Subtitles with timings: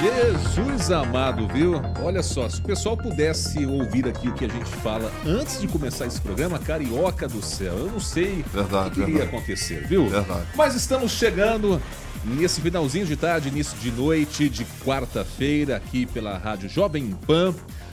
[0.00, 1.72] Jesus amado, viu?
[2.04, 5.66] Olha só, se o pessoal pudesse ouvir aqui o que a gente fala antes de
[5.66, 10.08] começar esse programa, carioca do céu, eu não sei verdade, o que iria acontecer, viu?
[10.08, 10.46] Verdade.
[10.54, 11.82] Mas estamos chegando
[12.24, 17.52] nesse finalzinho de tarde, início de noite de quarta-feira, aqui pela Rádio Jovem Pan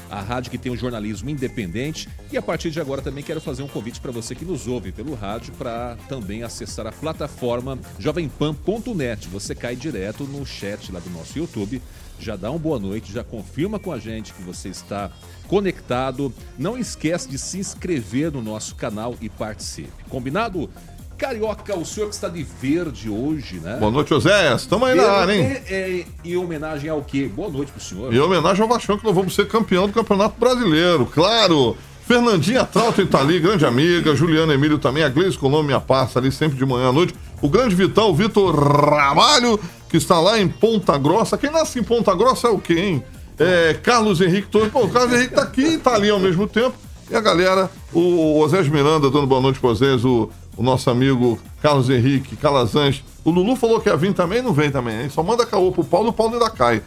[0.10, 2.08] a rádio que tem um jornalismo independente.
[2.32, 4.92] E a partir de agora também quero fazer um convite para você que nos ouve
[4.92, 9.28] pelo rádio para também acessar a plataforma jovempan.net.
[9.30, 11.82] Você cai direto no chat lá do nosso YouTube,
[12.20, 15.12] já dá uma boa noite, já confirma com a gente que você está
[15.48, 16.34] conectado.
[16.58, 20.04] Não esquece de se inscrever no nosso canal e participe.
[20.10, 20.70] Combinado?
[21.18, 23.78] Carioca, o senhor que está de verde hoje, né?
[23.80, 24.54] Boa noite, José.
[24.54, 25.44] Estamos aí na área, hein?
[25.44, 27.30] É, é, em homenagem ao quê?
[27.34, 28.14] Boa noite pro senhor.
[28.14, 31.78] Em homenagem ao Vascão, que nós vamos ser campeão do Campeonato Brasileiro, claro.
[32.06, 34.16] Fernandinha Trautem tá ali, grande amiga.
[34.16, 35.04] Juliana Emílio também.
[35.04, 37.16] A Gleice Colombo, minha parça ali, sempre de manhã à noite.
[37.42, 39.60] O grande Vitão, Vitor Ramalho,
[39.96, 41.38] que está lá em Ponta Grossa.
[41.38, 43.04] Quem nasce em Ponta Grossa é o hein?
[43.40, 44.72] É, Carlos Henrique Torres.
[44.72, 46.76] Pô, o Carlos Henrique tá aqui e tá ali ao mesmo tempo.
[47.10, 51.40] E a galera, o Osés Miranda dando boa noite para vocês, o o nosso amigo
[51.62, 53.04] Carlos Henrique Calazans.
[53.24, 55.10] O Lulu falou que ia vir também, não vem também, hein?
[55.10, 56.82] Só manda caô pro Paulo, o Paulo ainda cai.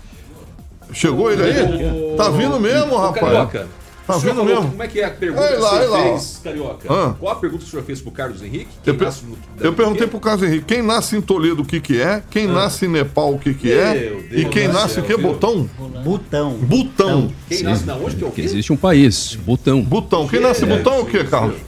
[0.93, 2.17] Chegou ele aí?
[2.17, 3.67] Tá vindo mesmo, rapaz.
[4.09, 4.71] Tá vindo falou, mesmo.
[4.71, 6.89] Como é que é a pergunta aí lá, que você fez, Carioca?
[6.91, 7.15] Ah.
[7.21, 8.69] Qual a pergunta que o senhor fez pro Carlos Henrique?
[8.83, 11.79] Quem eu, nasce no, eu perguntei pro Carlos Henrique, quem nasce em Toledo, o que
[11.79, 12.23] que é?
[12.31, 12.53] Quem ah.
[12.53, 14.19] nasce em Nepal, o que que é?
[14.31, 15.15] e quem nasce o que?
[15.15, 15.69] Botão?
[16.03, 16.53] Butão.
[16.55, 17.31] Butão.
[17.51, 18.41] Quem nasce na onde que é o quê?
[18.41, 19.83] Existe um país, Butão.
[19.83, 20.27] Butão.
[20.27, 21.59] Quem nasce em Butão é o que, Carlos?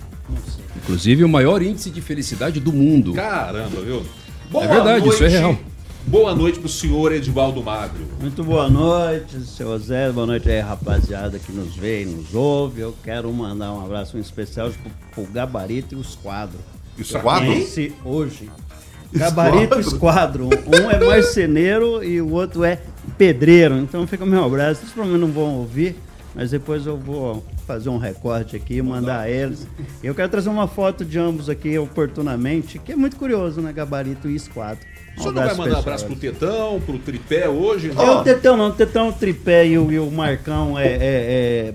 [0.83, 3.13] Inclusive o maior índice de felicidade do mundo.
[3.13, 4.03] Caramba, viu?
[4.51, 5.15] Boa é verdade, noite.
[5.15, 5.59] isso é real.
[6.07, 8.05] Boa noite pro senhor Edivaldo Magro.
[8.21, 10.11] Muito boa noite, seu Zé.
[10.11, 12.81] Boa noite aí, rapaziada que nos vê e nos ouve.
[12.81, 16.61] Eu quero mandar um abraço especial pro, pro Gabarito e os quadros.
[16.99, 17.77] Os quadros?
[18.05, 18.51] Hoje.
[19.13, 20.47] Gabarito e Esquadro.
[20.47, 22.81] Um é marceneiro e o outro é
[23.19, 23.77] pedreiro.
[23.77, 24.81] Então fica o meu abraço.
[24.81, 25.97] Vocês provavelmente não vão ouvir,
[26.35, 29.67] mas depois eu vou fazer um recorte aqui e mandar a eles.
[30.03, 33.73] Eu quero trazer uma foto de ambos aqui oportunamente, que é muito curioso, né?
[33.73, 34.85] Gabarito e esquadro.
[35.17, 37.93] O senhor não vai mandar um abraço pro Tetão, pro Tripé hoje?
[37.93, 38.03] Não?
[38.03, 40.99] É, o Tetão não, o Tetão, o Tripé e o, e o Marcão é, é,
[41.01, 41.75] é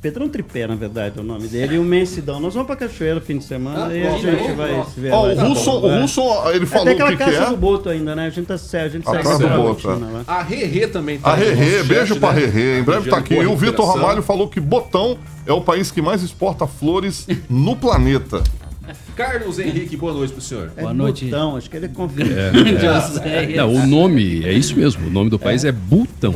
[0.00, 1.74] Pedrão Tripé, na verdade, é o nome dele.
[1.74, 2.38] E o Mensidão.
[2.38, 5.12] Nós vamos pra Cachoeira fim de semana ah, e a gente vai se ver.
[5.12, 6.22] Ó, o Russo, o Russo,
[6.52, 7.50] ele falou Até aquela que, casa que é.
[7.50, 8.26] do Boto ainda, né?
[8.26, 9.96] A gente tá a gente segue a do Boto, é.
[10.26, 12.46] A Rerê também tá A Rerê, beijo chat, pra né?
[12.46, 12.78] Rerê.
[12.78, 13.34] Em breve tá aqui.
[13.34, 17.74] E o Vitor Ramalho falou que Botão é o país que mais exporta flores no
[17.74, 18.42] planeta.
[19.16, 20.70] Carlos Henrique, boa noite pro senhor.
[20.76, 21.24] É boa noite.
[21.24, 22.24] Butão, acho que ele é confia.
[22.24, 23.56] É, é.
[23.56, 25.06] Não, o nome é isso mesmo.
[25.06, 26.34] O nome do país é, é Butão.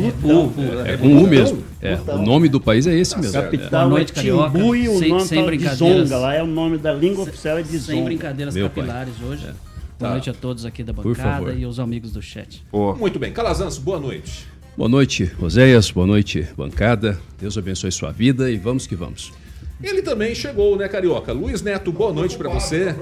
[0.87, 1.63] É, é, com U mesmo.
[1.81, 3.33] É, o nome do país é esse mesmo.
[3.33, 4.59] Capital boa noite, Carioca.
[4.59, 6.09] e o sem, nome sem brincadeiras.
[6.09, 7.93] Zonga, lá é o nome da língua oficial é de Zonga.
[7.93, 9.29] Sem brincadeiras Meu capilares pai.
[9.29, 9.45] hoje.
[9.45, 9.55] Boa
[9.99, 10.11] tá.
[10.11, 12.65] noite a todos aqui da bancada e aos amigos do chat.
[12.73, 12.95] Oh.
[12.95, 13.33] Muito bem.
[13.33, 14.47] Calazans, boa noite.
[14.77, 15.91] Boa noite, Roséias.
[15.91, 17.21] Boa noite, bancada.
[17.39, 19.33] Deus abençoe sua vida e vamos que vamos.
[19.83, 21.33] Ele também chegou, né, Carioca?
[21.33, 22.95] Luiz Neto, boa noite para você.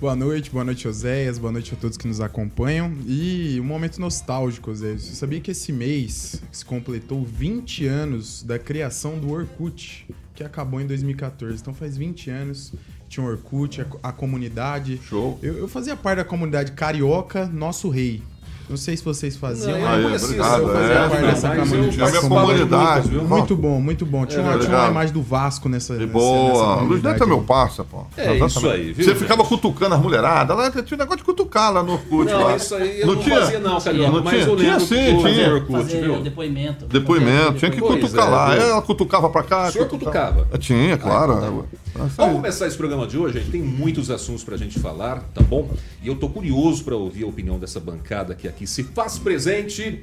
[0.00, 2.92] Boa noite, boa noite, Oséias, boa noite a todos que nos acompanham.
[3.06, 5.02] E um momento nostálgico, Oséias.
[5.02, 10.80] Você sabia que esse mês se completou 20 anos da criação do Orkut, que acabou
[10.80, 11.60] em 2014.
[11.60, 12.72] Então faz 20 anos,
[13.08, 14.98] tinha o Orkut, a, a comunidade.
[15.08, 15.38] Show.
[15.42, 18.22] Eu, eu fazia parte da comunidade Carioca Nosso Rei.
[18.68, 19.78] Não sei se vocês faziam.
[19.78, 20.62] Não, eu obrigado.
[20.62, 22.02] Eu fazia é, parte dessa comunidade.
[22.02, 23.10] A minha comunidade.
[23.10, 24.26] Muito bom, muito bom.
[24.26, 25.96] Tinha, é, tinha uma imagem do Vasco nessa.
[25.96, 26.82] De boa.
[26.82, 28.06] Luiz Neto é meu parça, pô.
[28.16, 29.04] É isso aí, viu?
[29.04, 30.56] Você ficava cutucando as mulheradas.
[30.56, 32.30] Lá tinha um negócio de cutucar lá no Orkut.
[32.30, 32.56] Não, lá.
[32.56, 33.40] isso aí eu não, não tinha?
[33.40, 34.12] fazia, não, Carioca.
[34.12, 35.54] Não mas tinha, tinha sim, tinha.
[35.54, 36.20] Orkut, viu?
[36.22, 36.86] Depoimento.
[36.86, 37.54] Depoimento.
[37.54, 38.56] Tinha que cutucar é, lá.
[38.56, 39.68] Ela cutucava pra cá.
[39.68, 40.46] O senhor cutucava?
[40.58, 41.66] Tinha, claro.
[41.96, 43.50] Vamos começar esse programa de hoje, gente.
[43.50, 45.70] Tem muitos assuntos pra gente falar, tá bom?
[46.02, 50.02] E eu tô curioso para ouvir a opinião dessa bancada que aqui se faz presente.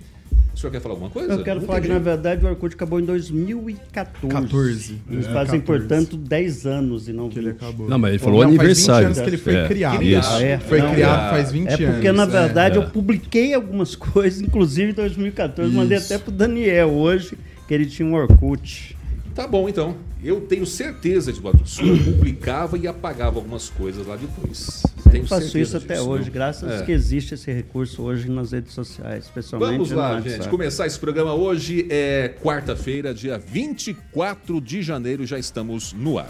[0.54, 1.34] O senhor quer falar alguma coisa?
[1.34, 4.28] Eu quero Não falar que, na verdade, o Orkut acabou em 2014.
[4.28, 5.02] 14.
[5.10, 5.66] Eles é, fazem, 14.
[5.66, 7.90] portanto, 10 anos e não que ele acabou.
[7.90, 9.08] Não, mas ele falou não, aniversário.
[9.08, 9.68] Faz 20 anos que ele foi é.
[9.68, 10.04] criado.
[10.04, 10.38] Isso.
[10.38, 11.80] É, foi não, criado faz 20 anos.
[11.80, 12.18] É porque, anos.
[12.20, 15.70] na verdade, eu publiquei algumas coisas, inclusive em 2014.
[15.70, 15.78] Isso.
[15.78, 17.36] Mandei até pro Daniel hoje,
[17.68, 18.96] que ele tinha um Orkut.
[19.36, 19.96] Tá bom, então.
[20.24, 24.84] Eu tenho certeza de que o senhor publicava e apagava algumas coisas lá depois.
[25.12, 26.32] Tenho faço isso até disso, hoje, não?
[26.32, 26.86] graças é.
[26.86, 30.48] que existe esse recurso hoje nas redes sociais, especialmente Vamos lá, gente.
[30.48, 36.30] Começar esse programa hoje é quarta-feira, dia 24 de janeiro, já estamos no ar.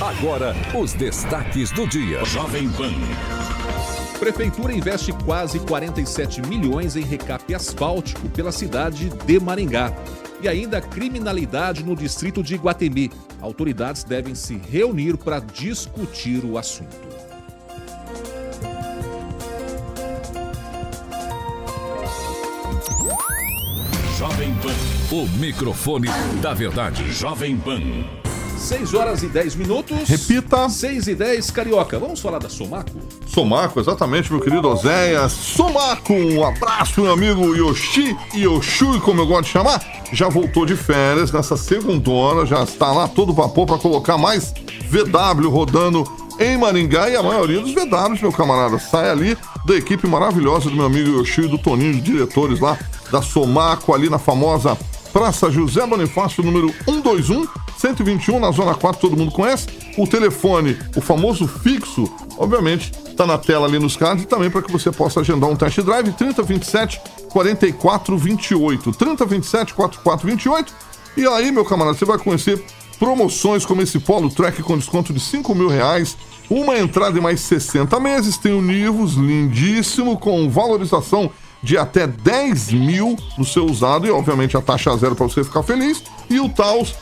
[0.00, 2.24] Agora, os destaques do dia.
[2.24, 2.92] Jovem Pan.
[4.18, 9.92] Prefeitura investe quase 47 milhões em recape asfáltico pela cidade de Maringá.
[10.44, 13.10] E ainda criminalidade no distrito de Iguatemi.
[13.40, 16.94] Autoridades devem se reunir para discutir o assunto.
[24.18, 25.16] Jovem Pan.
[25.16, 26.08] O microfone
[26.42, 27.10] da verdade.
[27.10, 28.23] Jovem Pan.
[28.64, 30.08] 6 horas e 10 minutos.
[30.08, 30.70] Repita.
[30.70, 31.98] 6 e 10, Carioca.
[31.98, 32.92] Vamos falar da Somaco?
[33.26, 35.32] Somaco, exatamente, meu querido Oséias.
[35.32, 39.84] Somaco, um abraço, meu amigo Yoshi, Yoshui, como eu gosto de chamar.
[40.12, 42.04] Já voltou de férias nessa segunda
[42.46, 44.54] já está lá todo vapor para colocar mais
[44.88, 46.04] VW rodando
[46.38, 50.76] em Maringá e a maioria dos VWs, meu camarada, sai ali da equipe maravilhosa do
[50.76, 52.78] meu amigo Yoshi e do Toninho, de diretores lá
[53.10, 54.76] da Somaco, ali na famosa
[55.14, 57.46] Praça José Bonifácio, número 121,
[57.78, 59.68] 121, na Zona 4, todo mundo conhece.
[59.96, 64.60] O telefone, o famoso fixo, obviamente, está na tela ali nos cards e também para
[64.60, 68.90] que você possa agendar um test drive 3027 4428.
[68.90, 70.74] 3027 4428.
[71.16, 72.60] E aí, meu camarada, você vai conhecer
[72.98, 76.16] promoções como esse Polo Track com desconto de 5 mil reais.
[76.50, 78.36] Uma entrada em mais 60 meses.
[78.36, 81.30] Tem o Nivus, lindíssimo, com valorização
[81.64, 85.62] de até 10 mil no seu usado e, obviamente, a taxa zero para você ficar
[85.62, 86.02] feliz.
[86.28, 86.94] E o Taos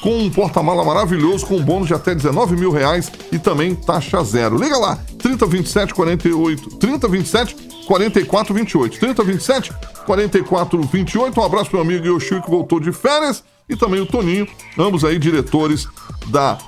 [0.00, 4.22] com um porta-mala maravilhoso, com um bônus de até 19 mil reais e também taxa
[4.24, 4.56] zero.
[4.56, 9.72] Liga lá, 3027 48, 3027 44 28, 3027
[10.04, 11.40] 44 28.
[11.40, 14.46] Um abraço meu amigo Yoshio que voltou de férias e também o Toninho,
[14.78, 15.88] ambos aí diretores
[16.28, 16.58] da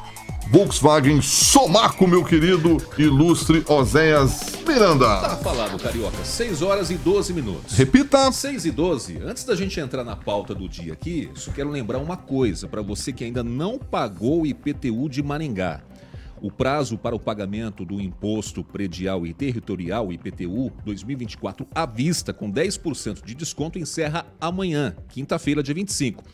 [0.51, 5.21] Volkswagen Somaco, meu querido ilustre Oséias Miranda.
[5.21, 6.25] Tá falado, Carioca.
[6.25, 7.77] 6 horas e 12 minutos.
[7.77, 8.33] Repita.
[8.33, 9.19] 6 e 12.
[9.19, 12.81] Antes da gente entrar na pauta do dia aqui, só quero lembrar uma coisa para
[12.81, 15.83] você que ainda não pagou o IPTU de Maringá.
[16.41, 22.51] O prazo para o pagamento do Imposto Predial e Territorial IPTU 2024 à vista, com
[22.51, 26.25] 10% de desconto, encerra amanhã, quinta-feira, dia 25.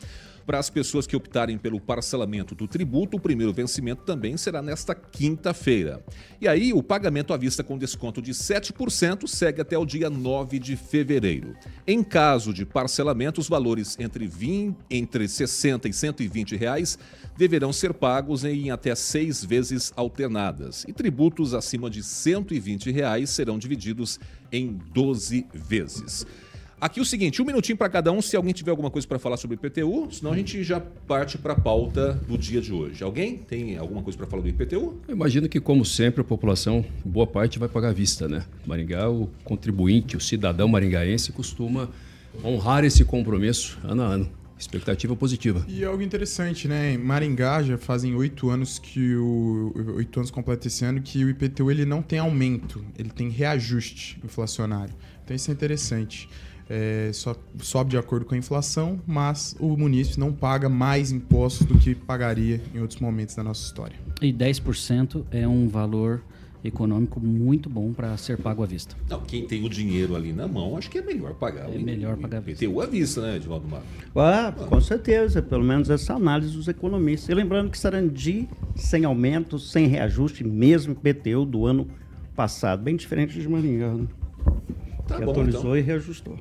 [0.46, 4.94] Para as pessoas que optarem pelo parcelamento do tributo, o primeiro vencimento também será nesta
[4.94, 6.04] quinta-feira.
[6.40, 10.58] E aí, o pagamento à vista com desconto de 7% segue até o dia 9
[10.58, 11.54] de fevereiro.
[11.86, 16.98] Em caso de parcelamento, os valores entre, 20, entre 60 e 120 reais
[17.36, 20.84] deverão ser pagos em até seis vezes alternadas.
[20.86, 24.20] E tributos acima de 120 reais serão divididos
[24.52, 26.26] em 12 vezes.
[26.80, 29.36] Aqui o seguinte, um minutinho para cada um, se alguém tiver alguma coisa para falar
[29.36, 33.02] sobre o IPTU, senão a gente já parte para a pauta do dia de hoje.
[33.02, 35.00] Alguém tem alguma coisa para falar do IPTU?
[35.08, 38.44] Eu imagino que, como sempre, a população, boa parte, vai pagar à vista, né?
[38.66, 41.88] Maringá, o contribuinte, o cidadão maringaense costuma
[42.44, 44.30] honrar esse compromisso ano a ano.
[44.58, 45.64] Expectativa positiva.
[45.68, 46.92] E algo interessante, né?
[46.92, 51.28] Em Maringá já fazem oito anos que o oito anos completa esse ano que o
[51.28, 54.94] IPTU ele não tem aumento, ele tem reajuste inflacionário.
[55.24, 56.28] Então isso é interessante
[56.68, 61.66] é, só sobe de acordo com a inflação, mas o município não paga mais impostos
[61.66, 63.96] do que pagaria em outros momentos da nossa história.
[64.20, 66.22] E 10% é um valor
[66.64, 68.96] econômico muito bom para ser pago à vista.
[69.08, 71.70] Não, quem tem o dinheiro ali na mão, acho que é melhor pagar.
[71.70, 72.64] É melhor pagar à vista.
[72.64, 73.82] IPTU à vista, né, Edvaldo Mar?
[74.16, 77.28] Ah, com certeza, pelo menos essa análise dos economistas.
[77.28, 81.86] E lembrando que Sarandi, sem aumento, sem reajuste, mesmo IPTU do ano
[82.34, 84.06] passado, bem diferente de Maringá, né?
[85.06, 85.76] Tá que bom, atualizou então.
[85.76, 86.38] e reajustou.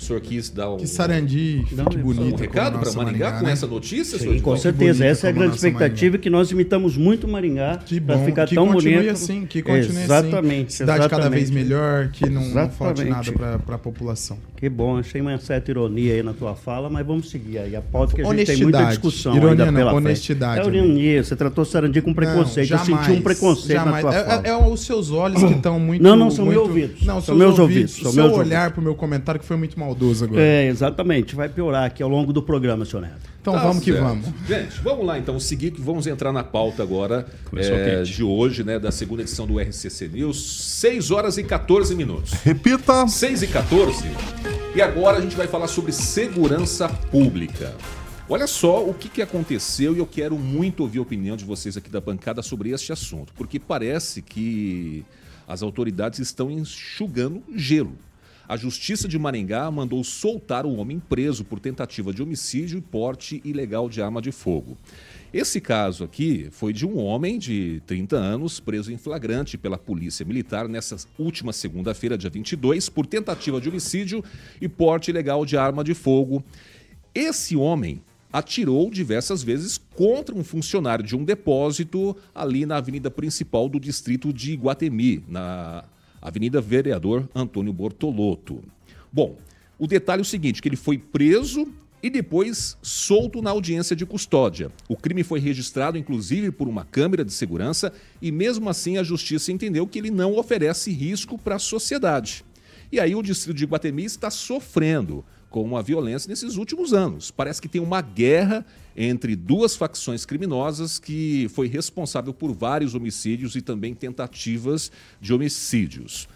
[0.00, 0.78] O senhor quis dar um.
[0.78, 2.34] Que sarandi, que bonito.
[2.34, 3.52] Um recado para Maringá, Maringá com né?
[3.52, 4.40] essa notícia, Sim, senhor?
[4.40, 6.22] Com certeza, essa é a grande expectativa Maringá.
[6.22, 8.82] que nós imitamos muito Maringá para ficar que tão bonito.
[8.82, 10.02] Que continue assim, que continue assim.
[10.02, 10.76] exatamente, assim.
[10.78, 11.22] Cidade exatamente.
[11.22, 14.38] cada vez melhor, que não, não falte nada para a população.
[14.56, 17.76] Que bom, achei uma certa ironia aí na tua fala, mas vamos seguir aí.
[17.76, 20.62] A pauta que a gente tem muita discussão ironia ainda pela honestidade.
[20.62, 20.76] Frente.
[20.76, 22.70] É ironia, você tratou Sarandi com preconceito.
[22.70, 24.04] Não, jamais, Eu senti um preconceito jamais.
[24.04, 24.46] na tua é, fala.
[24.46, 26.02] É, é, os seus olhos que estão muito.
[26.02, 27.02] Não, não, são meus ouvidos.
[27.02, 28.00] Não, são meus ouvidos.
[28.02, 30.40] O seu olhar para o meu comentário que foi muito maldoso agora.
[30.40, 31.34] É, exatamente.
[31.34, 33.30] Vai piorar aqui ao longo do programa, senhor Neto.
[33.40, 33.96] Então tá vamos certo.
[33.96, 34.26] que vamos.
[34.46, 38.78] Gente, vamos lá então, seguir que vamos entrar na pauta agora é, de hoje, né,
[38.78, 42.32] da segunda edição do RCC News, 6 horas e 14 minutos.
[42.44, 43.08] Repita.
[43.08, 44.04] 6 e 14.
[44.74, 47.74] E agora a gente vai falar sobre segurança pública.
[48.28, 51.76] Olha só o que, que aconteceu e eu quero muito ouvir a opinião de vocês
[51.76, 55.04] aqui da bancada sobre este assunto, porque parece que
[55.48, 57.96] as autoridades estão enxugando gelo.
[58.50, 63.40] A Justiça de Maringá mandou soltar um homem preso por tentativa de homicídio e porte
[63.44, 64.76] ilegal de arma de fogo.
[65.32, 70.26] Esse caso aqui foi de um homem de 30 anos preso em flagrante pela Polícia
[70.26, 74.24] Militar nessa última segunda-feira, dia 22, por tentativa de homicídio
[74.60, 76.42] e porte ilegal de arma de fogo.
[77.14, 78.02] Esse homem
[78.32, 84.32] atirou diversas vezes contra um funcionário de um depósito ali na avenida principal do distrito
[84.32, 85.84] de Iguatemi, na
[86.20, 88.62] Avenida Vereador Antônio Bortolotto.
[89.12, 89.36] Bom,
[89.78, 91.66] o detalhe é o seguinte, que ele foi preso
[92.02, 94.70] e depois solto na audiência de custódia.
[94.88, 99.52] O crime foi registrado, inclusive, por uma câmera de segurança e, mesmo assim, a justiça
[99.52, 102.44] entendeu que ele não oferece risco para a sociedade.
[102.92, 107.30] E aí o distrito de Guatemi está sofrendo com a violência nesses últimos anos.
[107.30, 108.64] Parece que tem uma guerra
[108.96, 114.90] entre duas facções criminosas que foi responsável por vários homicídios e também tentativas
[115.20, 116.28] de homicídios.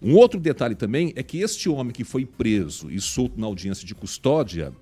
[0.00, 3.84] Um outro detalhe também é que este homem que foi preso e solto na audiência
[3.84, 4.72] de custódia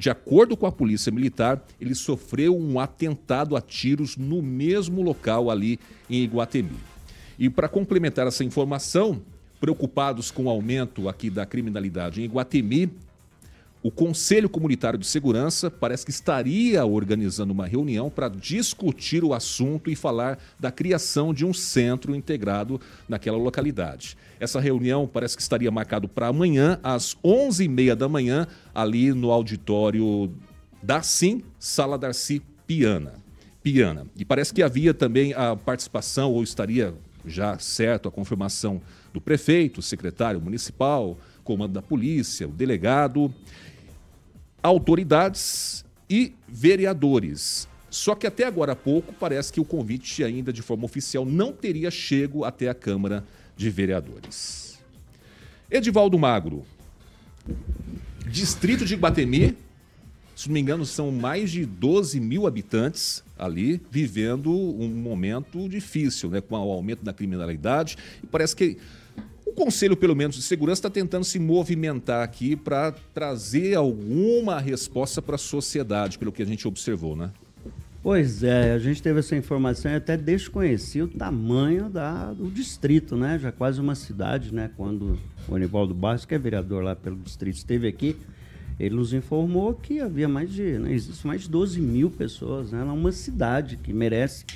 [0.00, 5.50] de acordo com a Polícia Militar, ele sofreu um atentado a tiros no mesmo local
[5.50, 5.78] ali
[6.08, 6.78] em Iguatemi.
[7.38, 9.20] E para complementar essa informação,
[9.60, 12.90] preocupados com o aumento aqui da criminalidade em Iguatemi,
[13.82, 19.90] o Conselho Comunitário de Segurança parece que estaria organizando uma reunião para discutir o assunto
[19.90, 24.18] e falar da criação de um centro integrado naquela localidade.
[24.38, 30.30] Essa reunião parece que estaria marcado para amanhã, às 11h30 da manhã, ali no auditório
[30.82, 33.14] da Sim, Sala Darcy Piana.
[33.62, 34.06] Piana.
[34.14, 36.94] E parece que havia também a participação, ou estaria
[37.24, 38.80] já certo a confirmação
[39.12, 43.32] do prefeito, secretário municipal, comando da polícia, o delegado
[44.62, 47.68] autoridades e vereadores.
[47.88, 51.52] Só que até agora há pouco parece que o convite ainda de forma oficial não
[51.52, 53.24] teria chego até a Câmara
[53.56, 54.78] de Vereadores.
[55.70, 56.64] Edivaldo Magro,
[58.26, 59.56] distrito de Guatemi,
[60.40, 66.30] se não me engano, são mais de 12 mil habitantes ali vivendo um momento difícil,
[66.30, 67.98] né, com o aumento da criminalidade.
[68.22, 68.78] E parece que
[69.46, 75.20] o Conselho, pelo menos, de Segurança está tentando se movimentar aqui para trazer alguma resposta
[75.20, 77.30] para a sociedade, pelo que a gente observou, né?
[78.02, 83.14] Pois é, a gente teve essa informação e até desconhecia o tamanho da, do distrito,
[83.14, 83.38] né?
[83.38, 84.70] Já quase uma cidade, né?
[84.74, 88.16] Quando o Anivaldo Barros, que é vereador lá pelo distrito, esteve aqui,
[88.78, 92.80] ele nos informou que havia mais de, né, existe mais de 12 mil pessoas, né?
[92.80, 94.46] É uma cidade que merece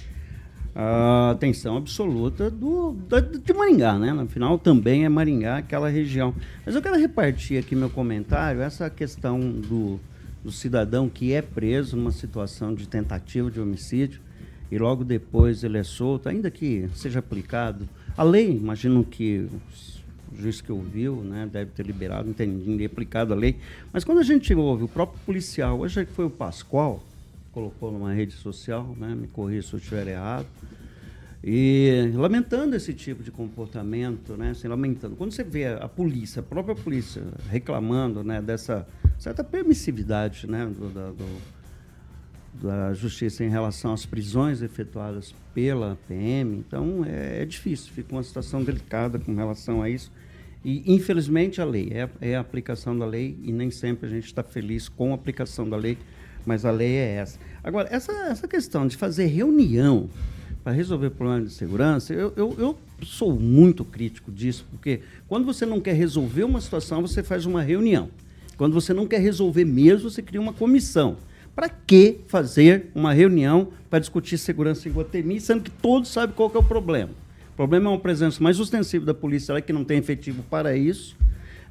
[0.74, 2.96] a atenção absoluta do,
[3.44, 4.12] de Maringá, né?
[4.12, 6.34] No final também é Maringá, aquela região.
[6.66, 10.00] Mas eu quero repartir aqui meu comentário, essa questão do,
[10.42, 14.20] do cidadão que é preso numa situação de tentativa de homicídio
[14.70, 17.88] e logo depois ele é solto, ainda que seja aplicado.
[18.16, 19.48] A lei, imagino que
[20.32, 23.56] o juiz que ouviu, né, deve ter liberado, não tem ninguém aplicado a lei.
[23.92, 27.00] Mas quando a gente ouve o próprio policial, hoje que foi o Pascoal,
[27.54, 29.14] colocou numa rede social, né?
[29.14, 30.46] me corrija se eu estiver errado.
[31.46, 34.50] E lamentando esse tipo de comportamento, né?
[34.50, 35.14] Assim, lamentando.
[35.14, 38.86] Quando você vê a polícia, a própria polícia, reclamando né, dessa
[39.18, 41.42] certa permissividade né, do, da, do,
[42.62, 48.22] da justiça em relação às prisões efetuadas pela PM, então é, é, difícil, fica uma
[48.22, 50.10] situação delicada com relação a isso.
[50.64, 54.24] E, infelizmente, a lei é, é a aplicação da lei e nem sempre a gente
[54.24, 55.98] está feliz com a aplicação da lei
[56.46, 57.38] mas a lei é essa.
[57.62, 60.08] Agora, essa, essa questão de fazer reunião
[60.62, 65.66] para resolver problemas de segurança, eu, eu, eu, sou muito crítico disso, porque quando você
[65.66, 68.08] não quer resolver uma situação, você faz uma reunião.
[68.56, 71.16] Quando você não quer resolver mesmo, você cria uma comissão.
[71.54, 76.50] Para que fazer uma reunião para discutir segurança em Guatemi, sendo que todos sabem qual
[76.54, 77.10] é o problema?
[77.52, 81.16] O problema é uma presença mais ostensiva da polícia, que não tem efetivo para isso,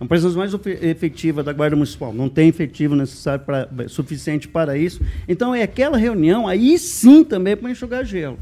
[0.03, 5.01] uma presença mais efetiva da Guarda Municipal não tem efetivo necessário pra, suficiente para isso.
[5.27, 8.37] Então, é aquela reunião, aí sim também para enxugar gelo.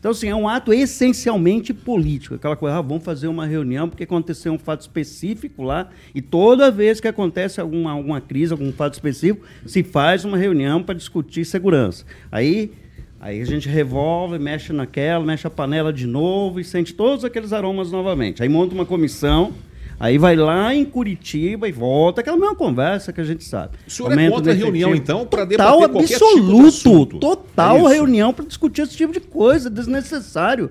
[0.00, 2.34] Então, assim, é um ato essencialmente político.
[2.34, 6.70] Aquela coisa, ah, vamos fazer uma reunião porque aconteceu um fato específico lá, e toda
[6.70, 11.44] vez que acontece alguma, alguma crise, algum fato específico, se faz uma reunião para discutir
[11.44, 12.04] segurança.
[12.30, 12.72] Aí,
[13.20, 17.52] aí a gente revolve, mexe naquela, mexe a panela de novo e sente todos aqueles
[17.52, 18.42] aromas novamente.
[18.42, 19.52] Aí monta uma comissão
[20.00, 23.76] Aí vai lá em Curitiba e volta, aquela mesma conversa que a gente sabe.
[23.86, 27.20] O senhor é Aumento é contra a reunião, então, para debater qualquer absoluto, tipo de
[27.20, 30.70] Total é reunião para discutir esse tipo de coisa, desnecessário.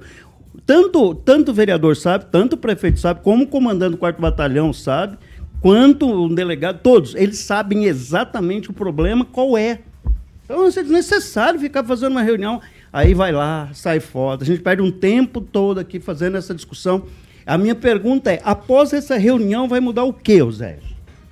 [0.65, 4.71] Tanto, tanto o vereador sabe, tanto o prefeito sabe, como o comandante do quarto batalhão
[4.71, 5.17] sabe,
[5.59, 9.79] quanto um delegado, todos, eles sabem exatamente o problema, qual é.
[10.45, 12.61] Então é desnecessário ficar fazendo uma reunião,
[12.93, 14.41] aí vai lá, sai fora.
[14.41, 17.03] A gente perde um tempo todo aqui fazendo essa discussão.
[17.47, 20.79] A minha pergunta é: após essa reunião, vai mudar o quê, Zé?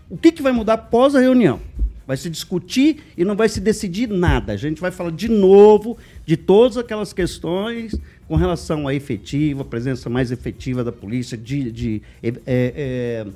[0.09, 1.59] O que, que vai mudar após a reunião?
[2.07, 4.53] Vai se discutir e não vai se decidir nada.
[4.53, 10.09] A gente vai falar de novo de todas aquelas questões com relação à efetiva, presença
[10.09, 13.27] mais efetiva da polícia, de, de é, é,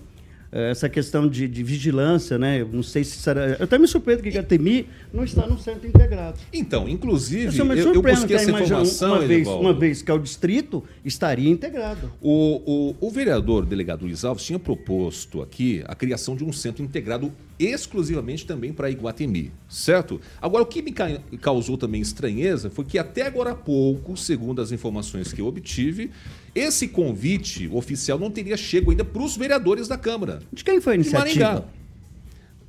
[0.52, 2.62] essa questão de, de, vigilância, né?
[2.62, 3.48] Eu não sei se será.
[3.48, 6.40] Eu até me surpreendo que Gatemi não está no centro integrado.
[6.52, 9.14] Então, inclusive, eu, eu, eu busquei essa informação.
[9.14, 12.12] Uma vez, uma vez que é o distrito, estaria integrado.
[12.22, 16.84] O, o, o vereador delegado Luiz Alves tinha proposto aqui a criação de um centro
[16.84, 20.22] integrado exclusivamente também para Iguatemi, certo?
[20.42, 20.94] Agora, o que me
[21.42, 26.10] causou também estranheza foi que até agora há pouco, segundo as informações que eu obtive,
[26.54, 30.40] esse convite oficial não teria chego ainda para os vereadores da Câmara.
[30.52, 31.66] De quem foi a iniciativa?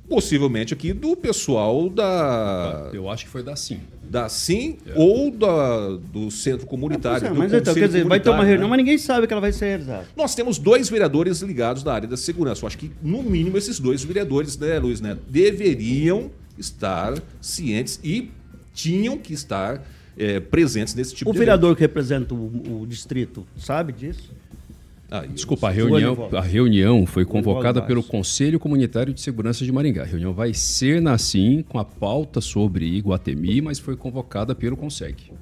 [0.07, 2.89] Possivelmente aqui do pessoal da.
[2.93, 3.79] Eu acho que foi da Sim.
[4.03, 4.91] Da Sim é.
[4.93, 7.27] ou da, do Centro Comunitário.
[7.27, 8.71] É, mas então, quer dizer, vai ter uma reunião, né?
[8.71, 10.07] mas ninguém sabe que ela vai ser realizada.
[10.17, 12.63] Nós temos dois vereadores ligados da área da segurança.
[12.63, 18.29] Eu acho que, no mínimo, esses dois vereadores, né, Luiz Neto, deveriam estar cientes e
[18.73, 19.81] tinham que estar
[20.21, 21.37] é, presentes nesse tipo o de.
[21.37, 21.77] O vereador evento.
[21.77, 24.31] que representa o, o distrito sabe disso?
[25.13, 30.03] Ah, Desculpa, a reunião, a reunião foi convocada pelo Conselho Comunitário de Segurança de Maringá.
[30.03, 34.77] A reunião vai ser na SIM, com a pauta sobre Iguatemi, mas foi convocada pelo
[34.77, 35.33] CONSEG.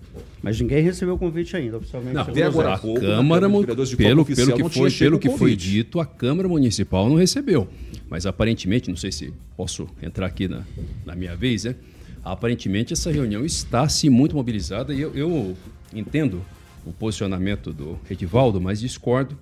[0.41, 2.15] Mas ninguém recebeu o convite ainda, oficialmente.
[2.15, 6.05] Não, até agora a pouco, Câmara, pelo, pelo que, foi, pelo que foi dito, a
[6.05, 7.67] Câmara Municipal não recebeu.
[8.09, 10.63] Mas aparentemente, não sei se posso entrar aqui na,
[11.05, 11.75] na minha vez, né?
[12.23, 15.57] Aparentemente essa reunião está sim muito mobilizada e eu, eu
[15.93, 16.41] entendo
[16.85, 19.37] o posicionamento do Edivaldo, mas discordo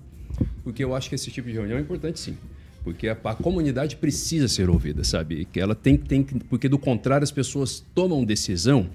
[0.62, 2.36] porque eu acho que esse tipo de reunião é importante sim.
[2.84, 5.46] Porque a, a, comunidade precisa ser ouvida, sabe?
[5.46, 8.88] Que ela tem, tem porque do contrário as pessoas tomam decisão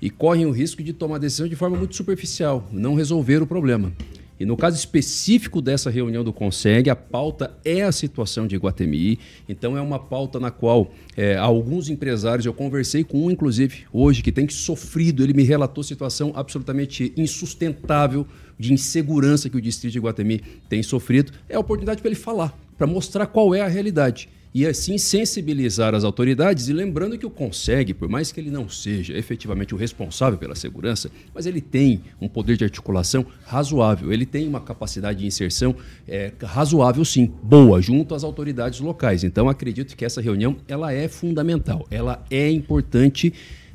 [0.00, 3.92] e correm o risco de tomar decisão de forma muito superficial, não resolver o problema.
[4.40, 9.18] E no caso específico dessa reunião do Consegue, a pauta é a situação de Iguatemi.
[9.46, 14.22] Então é uma pauta na qual é, alguns empresários, eu conversei com um, inclusive, hoje,
[14.22, 18.26] que tem sofrido, ele me relatou situação absolutamente insustentável
[18.58, 22.58] de insegurança que o distrito de Guatemi tem sofrido, é a oportunidade para ele falar,
[22.78, 24.26] para mostrar qual é a realidade.
[24.52, 28.68] E assim sensibilizar as autoridades, e lembrando que o consegue, por mais que ele não
[28.68, 34.26] seja efetivamente o responsável pela segurança, mas ele tem um poder de articulação razoável, ele
[34.26, 39.22] tem uma capacidade de inserção é, razoável, sim, boa, junto às autoridades locais.
[39.22, 43.32] Então acredito que essa reunião ela é fundamental, ela é importante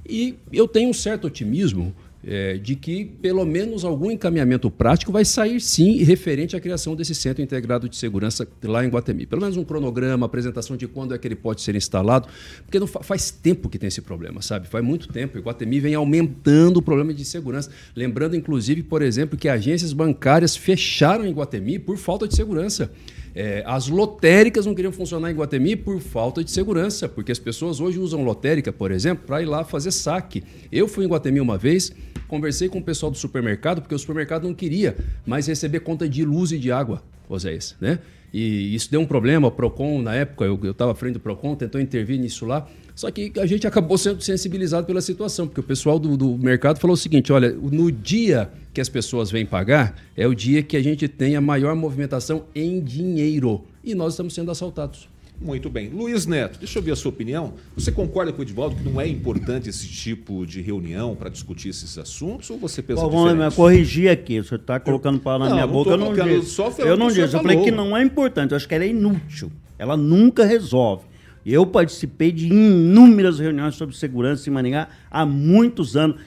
[0.08, 5.24] e eu tenho um certo otimismo é, de que pelo menos algum encaminhamento prático vai
[5.24, 9.26] sair sim referente à criação desse centro integrado de segurança lá em Guatemi.
[9.26, 12.28] Pelo menos um cronograma, apresentação de quando é que ele pode ser instalado,
[12.64, 14.68] porque não faz tempo que tem esse problema, sabe?
[14.68, 15.38] Faz muito tempo.
[15.38, 17.70] E Guatemi vem aumentando o problema de segurança.
[17.96, 22.92] Lembrando, inclusive, por exemplo, que agências bancárias fecharam em Guatemi por falta de segurança.
[23.36, 27.82] É, as lotéricas não queriam funcionar em Guatemi por falta de segurança, porque as pessoas
[27.82, 30.42] hoje usam lotérica, por exemplo, para ir lá fazer saque.
[30.72, 31.92] Eu fui em Guatemi uma vez,
[32.30, 34.96] conversei com o pessoal do supermercado, porque o supermercado não queria
[35.26, 38.00] mais receber conta de luz e de água, Oséias, né?
[38.38, 41.56] E isso deu um problema, o PROCON, na época, eu estava à frente do PROCON,
[41.56, 45.64] tentou intervir nisso lá, só que a gente acabou sendo sensibilizado pela situação, porque o
[45.64, 49.96] pessoal do, do mercado falou o seguinte: olha, no dia que as pessoas vêm pagar,
[50.18, 53.64] é o dia que a gente tem a maior movimentação em dinheiro.
[53.82, 55.08] E nós estamos sendo assaltados.
[55.40, 55.90] Muito bem.
[55.90, 57.54] Luiz Neto, deixa eu ver a sua opinião.
[57.76, 61.70] Você concorda com o Edivaldo que não é importante esse tipo de reunião para discutir
[61.70, 63.38] esses assuntos ou você pensa Bom, diferente?
[63.38, 64.42] Vamos corrigir aqui.
[64.42, 65.92] Você está colocando palavra na minha boca.
[65.92, 66.62] Eu não disse.
[66.80, 67.36] Eu não disse.
[67.36, 68.52] Eu falei que não é importante.
[68.52, 69.52] Eu acho que ela é inútil.
[69.78, 71.04] Ela nunca resolve.
[71.46, 76.20] Eu participei de inúmeras reuniões sobre segurança em Maringá há muitos anos.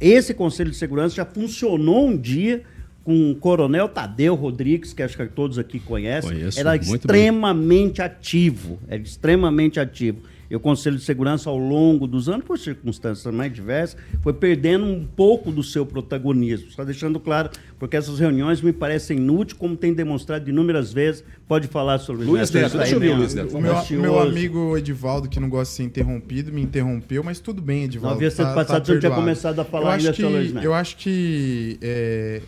[0.00, 2.62] Esse Conselho de Segurança já funcionou um dia
[3.04, 6.30] com o Coronel Tadeu Rodrigues, que acho que todos aqui conhecem.
[6.30, 8.06] Conheço, era extremamente bem.
[8.06, 8.78] ativo.
[8.88, 10.22] Era extremamente ativo.
[10.50, 14.84] E o Conselho de Segurança, ao longo dos anos, por circunstâncias mais diversas, foi perdendo
[14.84, 16.68] um pouco do seu protagonismo.
[16.68, 21.24] Está deixando claro, porque essas reuniões me parecem inúteis, como tem demonstrado inúmeras vezes.
[21.48, 22.76] Pode falar sobre Luiz Neto.
[22.78, 23.56] Deixa eu ver, Luiz Neto.
[23.56, 27.60] O meu, meu, amigo Edivaldo, que não gosta de ser interrompido, me interrompeu, mas tudo
[27.60, 28.10] bem, Edivaldo.
[28.10, 30.52] Não havia sido tá, passado, tá você tinha começado a falar eu ainda, que, Luiz
[30.52, 30.64] Neto.
[30.64, 32.42] Eu acho que é,